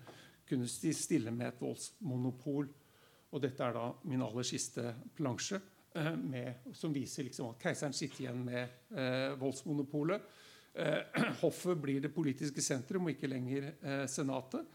kunne 0.50 0.70
stille 0.70 1.34
med 1.36 1.52
et 1.52 1.62
voldsmonopol. 1.62 2.70
Og 3.30 3.44
dette 3.44 3.62
er 3.62 3.76
da 3.76 3.92
min 4.10 4.26
aller 4.26 4.48
siste 4.48 4.96
plansje. 5.18 5.62
Eh, 6.00 6.16
med, 6.18 6.54
som 6.74 6.94
viser 6.94 7.26
liksom 7.28 7.50
at 7.52 7.64
keiseren 7.64 7.96
sitter 7.96 8.24
igjen 8.24 8.44
med 8.46 8.94
eh, 8.96 9.34
voldsmonopolet. 9.40 10.30
Eh, 10.74 11.20
hoffet 11.44 11.82
blir 11.82 12.00
det 12.04 12.14
politiske 12.16 12.64
sentrum 12.64 13.08
og 13.08 13.16
ikke 13.16 13.32
lenger 13.32 13.72
eh, 13.74 14.06
Senatet. 14.08 14.70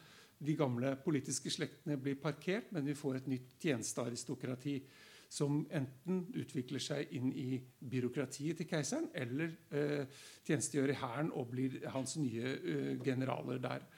De 0.45 0.57
gamle 0.59 0.97
politiske 1.01 1.53
slektene 1.55 1.97
blir 1.97 2.19
parkert, 2.21 2.73
men 2.75 2.85
vi 2.85 2.97
får 2.99 3.23
et 3.23 3.31
nytt 3.33 3.57
tjenestearistokrati 3.63 4.77
som 5.33 5.63
enten 5.73 6.27
utvikler 6.37 6.83
seg 6.83 7.15
inn 7.17 7.31
i 7.33 7.57
byråkratiet 7.79 8.61
til 8.61 8.69
keiseren, 8.69 9.09
eller 9.15 9.55
eh, 9.73 10.21
tjenestegjør 10.45 10.93
i 10.93 11.01
hæren 11.01 11.33
og 11.33 11.49
blir 11.55 11.81
hans 11.95 12.19
nye 12.21 12.53
eh, 12.59 12.95
generaler 13.03 13.63
der. 13.63 13.89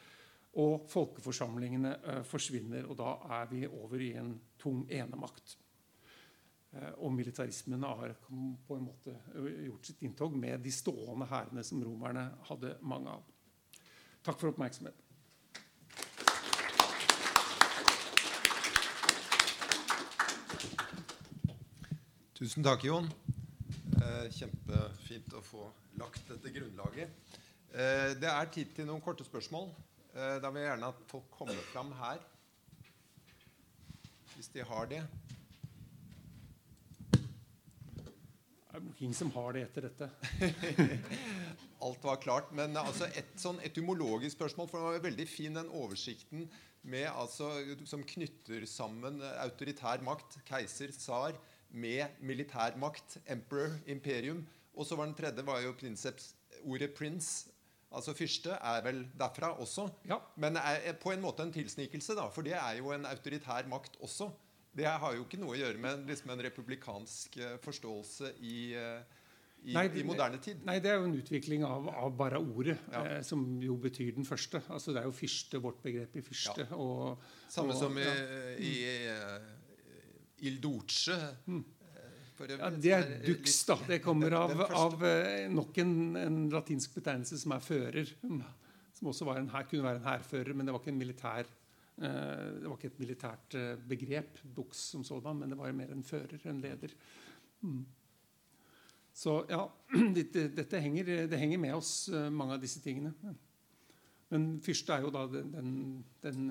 Og 0.62 0.86
folkeforsamlingene 0.88 2.22
forsvinner, 2.24 2.86
og 2.88 2.96
da 2.96 3.10
er 3.42 3.50
vi 3.50 3.66
over 3.66 4.00
i 4.00 4.14
en 4.16 4.30
tung 4.56 4.86
enemakt. 4.88 5.58
Eh, 6.76 6.92
og 6.98 7.12
militarismen 7.12 7.82
har 7.82 8.12
på 8.66 8.76
en 8.76 8.84
måte 8.84 9.14
gjort 9.64 9.88
sitt 9.88 10.02
inntog 10.04 10.36
med 10.36 10.60
de 10.64 10.72
stående 10.74 11.28
hærene 11.30 11.64
som 11.64 11.82
romerne 11.84 12.26
hadde 12.50 12.76
mange 12.82 13.14
av. 13.16 13.24
Takk 14.26 14.40
for 14.40 14.52
oppmerksomheten. 14.52 15.02
Tusen 22.36 22.66
takk, 22.66 22.84
Jon. 22.84 23.08
Eh, 23.96 24.26
kjempefint 24.36 25.32
å 25.38 25.44
få 25.44 25.70
lagt 25.96 26.28
dette 26.28 26.52
grunnlaget. 26.52 27.36
Eh, 27.72 28.12
det 28.20 28.28
er 28.28 28.52
tid 28.52 28.74
til 28.76 28.90
noen 28.90 29.04
korte 29.04 29.24
spørsmål. 29.24 29.70
Da 30.16 30.48
vil 30.48 30.62
jeg 30.62 30.70
gjerne 30.70 30.88
at 30.88 31.00
folk 31.10 31.26
kommer 31.28 31.64
fram 31.74 31.90
her. 31.98 32.22
Hvis 34.32 34.48
de 34.54 34.62
har 34.64 34.86
det. 34.88 35.02
Ingen 38.98 39.14
som 39.14 39.30
har 39.34 39.56
det 39.56 39.66
etter 39.66 39.86
dette. 39.88 40.08
Alt 41.86 42.04
var 42.04 42.20
klart. 42.22 42.52
Men 42.56 42.76
altså 42.80 43.08
et 43.12 43.34
sånn 43.40 43.60
etymologisk 43.66 44.38
spørsmål, 44.38 44.70
for 44.70 44.80
det 44.80 44.88
var 44.88 45.04
veldig 45.10 45.26
fin 45.28 45.58
den 45.58 45.68
oversikten 45.76 46.46
med, 46.86 47.08
altså, 47.10 47.50
som 47.88 48.04
knytter 48.06 48.64
sammen 48.70 49.18
autoritær 49.42 50.02
makt, 50.06 50.38
keiser, 50.46 50.94
tsar, 50.94 51.36
med 51.76 52.20
militær 52.22 52.76
makt, 52.80 53.18
emperor, 53.26 53.74
imperium. 53.90 54.44
Og 54.76 54.86
så 54.86 54.96
var 54.96 55.08
den 55.08 55.18
tredje 55.18 55.44
var 55.46 55.60
jo 55.64 55.74
prinseps, 55.76 56.32
ordet 56.64 56.92
prince. 56.96 57.50
Altså 57.96 58.14
fyrste 58.16 58.56
er 58.56 58.82
vel 58.84 59.04
derfra 59.18 59.52
også. 59.62 59.86
Ja. 60.08 60.18
Men 60.36 60.58
er 60.60 60.96
på 61.00 61.12
en 61.12 61.22
måte 61.22 61.44
en 61.46 61.54
tilsnikelse, 61.54 62.16
da, 62.18 62.28
for 62.32 62.46
det 62.46 62.56
er 62.58 62.80
jo 62.80 62.92
en 62.94 63.06
autoritær 63.08 63.68
makt 63.70 63.98
også. 64.04 64.30
Det 64.76 64.88
har 64.88 65.14
jo 65.16 65.24
ikke 65.24 65.38
noe 65.40 65.54
å 65.54 65.58
gjøre 65.58 65.80
med 65.80 66.08
liksom 66.10 66.32
en 66.34 66.42
republikansk 66.44 67.38
eh, 67.40 67.54
forståelse 67.64 68.34
i, 68.44 68.58
eh, 68.76 69.22
i, 69.64 69.72
nei, 69.72 69.86
i, 69.88 70.02
moderne 70.04 70.40
tid. 70.42 70.60
Nei, 70.68 70.76
det 70.84 70.90
er 70.92 70.98
jo 71.00 71.06
en 71.08 71.16
utvikling 71.16 71.64
av, 71.64 71.88
av 72.04 72.12
bare 72.18 72.40
ordet, 72.42 72.76
ja. 72.92 73.04
eh, 73.16 73.22
som 73.24 73.46
jo 73.62 73.78
betyr 73.80 74.12
den 74.18 74.28
første. 74.28 74.60
Altså 74.68 74.92
Det 74.92 75.00
er 75.00 75.08
jo 75.08 75.14
fyrste, 75.16 75.62
vårt 75.64 75.80
begrep 75.84 76.18
i 76.20 76.24
fyrste. 76.26 76.68
Ja. 76.68 76.76
Og, 76.76 77.24
Samme 77.48 77.72
og, 77.72 77.80
som 77.80 77.96
i, 78.02 78.04
i 78.68 78.74
uh, 79.08 80.44
Il 80.44 80.60
Duce. 80.60 81.16
Mm. 81.48 81.64
Ja, 82.36 82.68
Det 82.68 82.90
er 82.92 83.06
dux, 83.24 83.52
da. 83.64 83.78
Det 83.88 84.02
kommer 84.04 84.34
av, 84.36 84.58
av 84.76 85.04
nok 85.48 85.78
en, 85.80 85.92
en, 86.20 86.42
latinsk 86.52 86.98
betegnelse 86.98 87.38
som 87.40 87.54
er 87.56 87.62
fører. 87.64 88.10
Mm. 88.20 88.42
Som 88.98 89.08
også 89.08 89.30
en, 89.32 89.48
kunne 89.70 89.86
være 89.86 90.02
en 90.02 90.10
hærfører, 90.10 90.52
men 90.52 90.68
det 90.68 90.74
var 90.74 90.84
ikke 90.84 90.92
en 90.92 91.00
militær 91.00 91.48
Eh, 91.48 91.65
det 91.96 92.68
var 92.68 92.76
ikke 92.76 92.90
et 92.92 92.98
militært 93.00 93.56
eh, 93.56 93.72
begrep, 93.88 94.40
buks 94.56 94.82
som 94.92 95.04
sådan, 95.04 95.38
men 95.40 95.52
det 95.52 95.58
var 95.58 95.72
mer 95.72 95.92
en 95.94 96.04
fører, 96.04 96.42
en 96.44 96.60
leder. 96.60 96.92
Mm. 97.62 97.84
Så 99.16 99.38
ja, 99.48 99.62
dette, 100.16 100.80
henger, 100.80 101.26
det 101.30 101.40
henger 101.40 101.62
med 101.62 101.74
oss, 101.78 102.08
eh, 102.12 102.28
mange 102.30 102.58
av 102.58 102.60
disse 102.60 102.82
tingene. 102.84 103.14
Men 104.28 104.48
fyrste 104.60 104.92
er 104.92 105.06
jo 105.06 105.14
da 105.14 105.24
den, 105.30 105.54
den, 105.54 105.72
den 106.24 106.50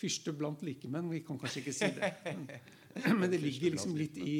fyrste 0.00 0.34
blant 0.34 0.64
likemenn. 0.66 1.10
Vi 1.12 1.22
kan 1.26 1.38
kanskje 1.38 1.62
ikke 1.62 1.76
si 1.76 1.92
det. 1.94 2.12
Men 3.20 3.28
det 3.30 3.38
ligger 3.38 3.76
liksom 3.76 3.94
litt 3.94 4.16
i, 4.18 4.38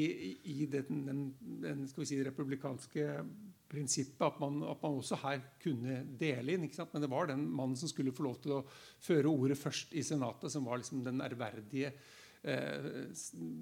i 0.51 0.65
den, 0.67 1.03
den, 1.07 1.21
den 1.63 1.85
si, 1.87 2.17
republikanske 2.25 3.05
prinsippet 3.69 4.23
at 4.25 4.39
man, 4.41 4.61
at 4.65 4.81
man, 4.81 4.97
også 4.99 5.19
her 5.23 5.43
kunne 5.61 6.01
dele 6.19 6.55
inn. 6.55 6.65
Men 6.65 7.03
det 7.03 7.11
var 7.11 7.29
den 7.29 7.45
mannen 7.45 7.77
som 7.79 7.91
skulle 7.91 8.13
få 8.15 8.25
lov 8.25 8.39
til 8.43 8.57
å 8.57 8.63
føre 9.05 9.29
ordet 9.29 9.59
først 9.59 9.93
i 9.97 10.03
Senatet, 10.05 10.51
som 10.53 10.65
var 10.67 10.81
liksom 10.81 11.03
den 11.05 11.21
ærverdige 11.25 11.93
eh, 12.41 12.89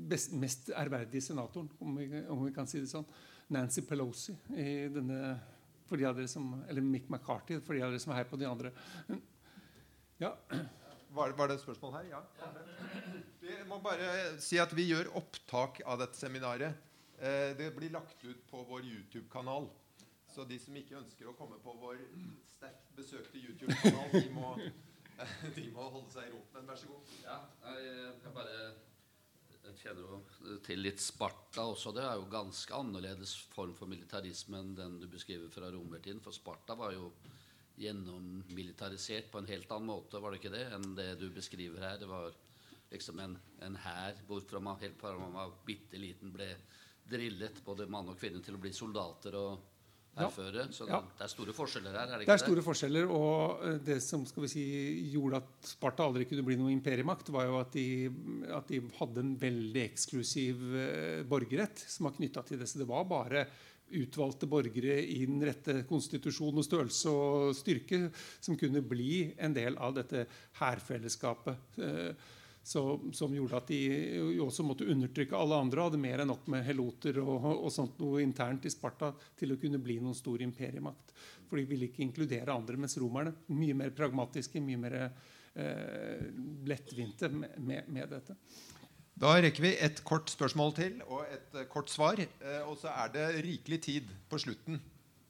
best, 0.09 0.33
mest 0.39 0.71
ærverdige 0.71 1.27
senatoren, 1.29 1.69
om 1.79 1.99
vi, 1.99 2.09
om 2.27 2.45
vi, 2.45 2.53
kan 2.55 2.69
si 2.69 2.81
det 2.83 2.91
sånn. 2.91 3.07
Nancy 3.53 3.83
Pelosi 3.87 4.33
i 4.59 4.87
denne, 4.91 5.37
for 5.87 5.99
de 5.99 6.07
av 6.07 6.17
dere 6.17 6.27
som, 6.31 6.49
eller 6.67 6.83
Mick 6.83 7.07
McCarthy 7.11 7.61
for 7.63 7.77
de 7.77 7.85
av 7.85 7.93
dere 7.93 8.03
som 8.03 8.11
er 8.11 8.21
her 8.21 8.27
på 8.27 8.39
de 8.39 8.49
andre. 8.49 8.73
Ja. 10.19 10.33
Var, 11.15 11.31
var, 11.37 11.47
det 11.47 11.55
et 11.55 11.63
spørsmål 11.63 11.93
her? 11.95 12.07
Ja. 12.11 12.19
Vi 13.39 13.55
må 13.69 13.79
bare 13.83 14.35
si 14.43 14.59
at 14.59 14.73
vi 14.75 14.89
gjør 14.89 15.13
opptak 15.19 15.79
av 15.87 16.01
dette 16.01 16.19
seminaret. 16.19 16.83
Eh, 17.17 17.55
det 17.57 17.71
blir 17.77 17.93
lagt 17.93 18.23
ut 18.25 18.41
på 18.49 18.63
vår 18.67 18.83
YouTube-kanal. 18.85 19.69
Så 20.38 20.43
de 20.45 20.60
som 20.62 20.76
ikke 20.78 21.00
ønsker 21.00 21.26
å 21.26 21.32
komme 21.34 21.56
på 21.63 21.71
vår 21.82 21.97
sterkt 22.45 22.91
besøkte 22.93 23.39
YouTube-kanal, 23.41 24.12
de, 24.13 24.67
de, 25.56 25.63
må 25.73 25.86
holde 25.89 26.12
seg 26.13 26.28
i 26.28 26.34
ro. 26.36 26.41
Men 26.54 26.67
vær 26.69 26.78
så 26.78 26.89
god. 26.91 27.13
Ja, 27.23 27.38
jeg, 27.73 28.34
bare 28.36 29.71
kjenner 29.80 30.60
til 30.67 30.84
litt 30.86 31.02
Sparta 31.02 31.63
også. 31.71 31.89
Det 31.97 32.04
er 32.06 32.19
jo 32.19 32.28
ganske 32.30 32.78
annerledes 32.78 33.32
form 33.50 33.73
for 33.80 33.89
militarisme 33.89 34.60
enn 34.62 34.76
den 34.78 35.00
du 35.02 35.08
beskriver 35.10 35.50
fra 35.50 35.71
romertiden. 35.73 36.21
For 36.21 36.38
Sparta 36.38 36.76
var 36.78 36.93
jo 36.93 37.08
gjennommilitarisert 37.82 39.32
på 39.34 39.41
en 39.41 39.50
helt 39.50 39.73
annen 39.73 39.89
måte, 39.89 40.21
var 40.21 40.36
det 40.36 40.41
ikke 40.43 40.52
det, 40.54 40.67
enn 40.78 40.93
det 41.00 41.08
du 41.17 41.32
beskriver 41.34 41.82
her. 41.82 41.97
Det 42.04 42.12
var 42.12 42.30
liksom 42.91 43.23
en 43.26 43.80
hær 43.88 44.21
hvorfra 44.30 44.62
man 44.62 44.78
helt 44.86 45.02
fra 45.02 45.15
man 45.17 45.34
var 45.34 45.58
bitte 45.65 45.97
liten 45.97 46.30
ble 46.36 46.52
drillet 47.10 47.63
både 47.65 47.89
mann 47.89 48.13
og 48.13 48.21
kvinne 48.21 48.43
til 48.45 48.54
å 48.54 48.62
bli 48.62 48.69
soldater 48.76 49.39
og 49.41 49.73
herføre. 50.19 50.65
Ja. 50.65 50.73
Så 50.73 50.88
ja. 50.89 50.99
det 51.17 51.25
er 51.25 51.32
store 51.32 51.56
forskjeller 51.56 51.95
her? 51.95 52.03
er 52.08 52.13
Det 52.17 52.25
ikke 52.25 52.32
det? 52.34 52.36
er 52.36 52.43
store 52.45 52.65
forskjeller, 52.65 53.13
og 53.13 53.63
eh, 53.67 53.77
det 53.89 53.97
som 54.06 54.25
skal 54.30 54.45
vi 54.45 54.51
si, 54.51 54.65
gjorde 55.13 55.41
at 55.43 55.71
Sparta 55.71 56.08
aldri 56.08 56.27
kunne 56.30 56.45
bli 56.47 56.58
noen 56.60 56.75
imperiemakt, 56.75 57.32
var 57.34 57.47
jo 57.49 57.58
at 57.62 57.73
de, 57.77 57.88
at 58.58 58.69
de 58.71 58.82
hadde 58.99 59.23
en 59.23 59.34
veldig 59.41 59.84
eksklusiv 59.86 60.62
uh, 60.73 61.23
borgerrett 61.30 61.82
som 61.88 62.10
var 62.10 62.15
knytta 62.17 62.43
til 62.47 62.62
det. 62.62 62.69
Så 62.69 62.82
det 62.82 62.89
var 62.89 63.08
bare 63.10 63.45
utvalgte 63.97 64.49
borgere 64.51 64.97
i 64.99 65.21
den 65.23 65.39
rette 65.47 65.82
konstitusjon 65.88 66.58
og 66.60 66.65
størrelse 66.65 67.12
og 67.12 67.53
styrke 67.56 68.10
som 68.13 68.58
kunne 68.60 68.84
bli 68.84 69.30
en 69.39 69.56
del 69.56 69.77
av 69.80 69.95
dette 69.95 70.25
hærfellesskapet. 70.60 71.80
Så, 72.67 72.82
som 73.15 73.32
gjorde 73.32 73.62
at 73.62 73.69
de 73.71 74.39
også 74.43 74.63
måtte 74.67 74.88
undertrykke 74.91 75.38
alle 75.39 75.56
andre. 75.56 75.86
Hadde 75.86 75.99
mer 76.03 76.19
enn 76.19 76.27
nok 76.27 76.49
med 76.51 76.65
heloter 76.67 77.21
og, 77.21 77.45
og, 77.53 77.69
sånt 77.71 77.95
noe 78.03 78.19
internt 78.19 78.67
i 78.67 78.71
Sparta 78.73 79.13
til 79.39 79.53
å 79.53 79.60
kunne 79.62 79.80
bli 79.80 79.95
noen 80.03 80.17
stor 80.17 80.43
imperiemakt. 80.43 81.13
For 81.47 81.56
de 81.56 81.63
ville 81.69 81.88
ikke 81.88 82.03
inkludere 82.03 82.51
andre, 82.51 82.75
mens 82.75 82.97
romerne 82.99 83.32
mye 83.56 83.77
mer 83.86 83.95
pragmatiske, 83.95 84.60
mye 84.60 84.82
mer 84.84 84.97
eh, 84.99 86.27
lettvinte 86.67 87.32
med, 87.32 87.56
med, 87.56 87.88
med, 87.88 88.12
dette. 88.12 88.36
Da 89.15 89.38
rekker 89.39 89.63
vi 89.63 89.73
et 89.88 90.03
kort 90.03 90.27
spørsmål 90.36 90.75
til 90.77 90.99
og 91.08 91.23
et 91.23 91.56
uh, 91.56 91.63
kort 91.71 91.89
svar. 91.89 92.19
Uh, 92.43 92.67
og 92.67 92.75
så 92.84 92.91
er 92.91 93.15
det 93.15 93.27
rikelig 93.47 93.80
tid 93.88 94.12
på 94.27 94.43
slutten 94.43 94.84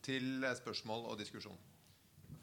til 0.10 0.42
spørsmål 0.58 1.12
og 1.14 1.22
diskusjon 1.22 1.62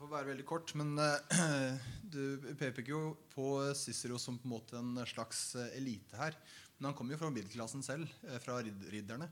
får 0.04 0.18
være 0.18 0.30
veldig 0.32 0.44
kort, 0.48 0.72
men 0.76 0.98
uh, 1.00 1.84
du 2.14 2.54
peker 2.60 2.90
jo 2.92 3.02
på 3.32 3.48
Cicero 3.78 4.18
som 4.20 4.36
på 4.40 4.48
en 4.48 4.52
måte 4.52 4.76
en 4.78 4.98
slags 5.08 5.54
eh, 5.56 5.76
elite 5.78 6.18
her. 6.18 6.36
Men 6.76 6.90
han 6.90 6.96
kommer 6.98 7.14
jo 7.14 7.20
fra 7.22 7.30
middelklassen 7.32 7.84
selv, 7.86 8.10
fra 8.42 8.58
ridderne. 8.64 9.30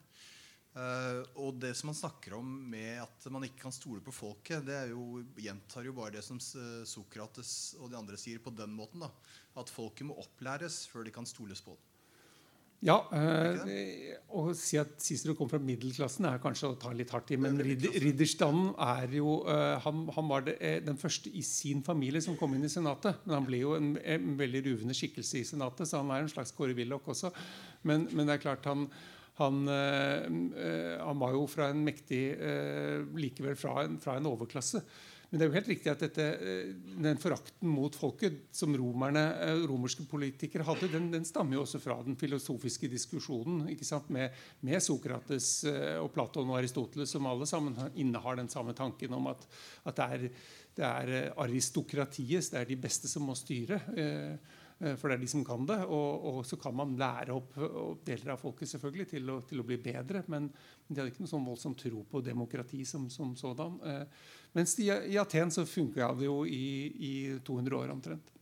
Uh, 0.73 1.21
og 1.43 1.59
det 1.61 1.75
som 1.77 1.91
han 1.91 1.99
snakker 1.99 2.39
om 2.39 2.49
med 2.73 3.03
at 3.03 3.27
man 3.35 3.45
ikke 3.45 3.67
kan 3.67 3.75
stole 3.75 4.01
på 4.05 4.15
folket, 4.17 4.65
det 4.65 4.79
jo, 4.95 5.21
gjentar 5.37 5.85
jo 5.85 5.93
bare 5.97 6.15
det 6.17 6.25
som 6.25 6.41
Sokrates 6.41 7.75
og 7.81 7.93
de 7.93 7.99
andre 7.99 8.17
sier 8.21 8.41
på 8.41 8.55
den 8.57 8.73
måten. 8.79 9.05
da, 9.05 9.11
At 9.61 9.73
folket 9.73 10.09
må 10.09 10.17
opplæres 10.23 10.87
før 10.89 11.05
de 11.05 11.13
kan 11.13 11.29
stoles 11.29 11.61
på. 11.65 11.77
Ja, 12.83 12.97
eh, 13.15 14.19
Å 14.33 14.43
si 14.57 14.79
at 14.81 14.97
Cicero 15.05 15.37
kom 15.37 15.49
fra 15.51 15.61
middelklassen, 15.63 16.25
er 16.25 16.41
kanskje 16.43 16.71
å 16.73 16.77
ta 16.81 16.91
litt 16.97 17.11
hardt 17.13 17.31
i. 17.35 17.37
Men 17.37 17.61
er 17.61 17.69
ridderstanden 18.01 18.73
er 18.81 19.13
jo 19.19 19.43
øh, 19.45 19.77
han, 19.85 20.07
han 20.17 20.31
var 20.31 20.47
det, 20.47 20.57
den 20.87 20.97
første 20.99 21.31
i 21.31 21.45
sin 21.47 21.83
familie 21.85 22.23
som 22.25 22.39
kom 22.41 22.57
inn 22.57 22.65
i 22.65 22.73
Senatet. 22.73 23.21
Men 23.27 23.37
han 23.37 23.47
ble 23.47 23.61
jo 23.61 23.77
en, 23.77 23.93
en 24.01 24.33
veldig 24.41 24.65
ruvende 24.71 24.97
skikkelse 24.97 25.43
i 25.43 25.47
Senatet, 25.47 25.85
så 25.91 26.01
han 26.01 26.11
er 26.17 26.25
en 26.25 26.33
slags 26.33 26.55
Kåre 26.57 26.75
Willoch 26.79 27.13
også. 27.13 27.31
Men, 27.87 28.09
men 28.17 28.27
det 28.27 28.39
er 28.39 28.47
klart 28.49 28.71
han 28.71 28.89
han, 29.39 29.63
eh, 29.73 30.99
han 31.01 31.21
var 31.21 31.33
jo 31.33 31.47
fra 31.49 31.71
en 31.73 31.81
mektig 31.87 32.21
Likevel 33.17 33.57
fra 33.57 33.79
en, 33.87 33.95
fra 34.01 34.19
en 34.19 34.29
overklasse. 34.29 34.83
Men 35.33 35.41
det 35.41 35.47
er 35.47 35.49
jo 35.49 35.57
helt 35.57 35.69
riktig 35.71 35.89
at 35.89 36.03
dette, 36.05 36.25
eh, 36.45 36.73
den 37.01 37.17
forakten 37.17 37.71
mot 37.73 37.95
folket 37.97 38.51
som 38.53 38.75
romerne, 38.77 39.23
eh, 39.41 39.63
romerske 39.65 40.05
politikere 40.05 40.67
hadde, 40.69 40.91
den, 40.93 41.07
den 41.15 41.25
stammer 41.25 41.57
jo 41.57 41.63
også 41.65 41.81
fra 41.81 41.97
den 42.05 42.19
filosofiske 42.21 42.91
diskusjonen 42.93 43.63
ikke 43.73 43.89
sant? 43.89 44.11
Med, 44.13 44.37
med 44.61 44.85
Sokrates 44.85 45.65
eh, 45.71 45.97
og 46.03 46.11
Platon 46.13 46.53
og 46.53 46.59
Aristoteles, 46.59 47.15
som 47.17 47.31
alle 47.31 47.49
sammen 47.49 47.79
innehar 47.97 48.37
den 48.43 48.53
samme 48.53 48.77
tanken 48.77 49.17
om 49.17 49.31
at, 49.33 49.47
at 49.89 50.03
det 50.03 50.11
er, 50.19 50.27
det 50.77 50.85
er 50.91 51.33
aristokratiet, 51.41 52.51
det 52.53 52.61
er 52.61 52.69
de 52.69 52.83
beste 52.85 53.09
som 53.09 53.25
må 53.25 53.37
styre. 53.37 53.81
For 54.99 55.07
det 55.07 55.15
er 55.15 55.21
de 55.21 55.29
som 55.31 55.45
kan 55.47 55.63
det. 55.69 55.77
Og, 55.85 56.25
og 56.29 56.39
så 56.49 56.57
kan 56.59 56.75
man 56.75 56.97
lære 56.99 57.37
opp, 57.37 57.53
opp 57.63 58.01
deler 58.09 58.33
av 58.35 58.41
folket 58.41 58.73
selvfølgelig 58.73 59.07
til 59.13 59.31
å, 59.31 59.37
til 59.47 59.63
å 59.63 59.67
bli 59.69 59.77
bedre. 59.85 60.25
Men 60.33 60.49
de 60.89 60.97
hadde 60.97 61.13
ikke 61.13 61.23
noe 61.23 61.31
sånn 61.31 61.47
voldsom 61.47 61.77
tro 61.79 62.03
på 62.09 62.25
demokrati 62.25 62.83
som, 62.89 63.05
som 63.13 63.37
sådan. 63.39 63.79
Mens 64.53 64.77
i, 64.79 64.89
i 64.89 65.19
Aten 65.19 65.51
så 65.51 65.67
funka 65.67 66.13
det 66.19 66.29
jo 66.29 66.43
i, 66.47 66.87
i 66.87 67.39
200 67.45 67.77
år 67.77 67.95
omtrent. 67.95 68.33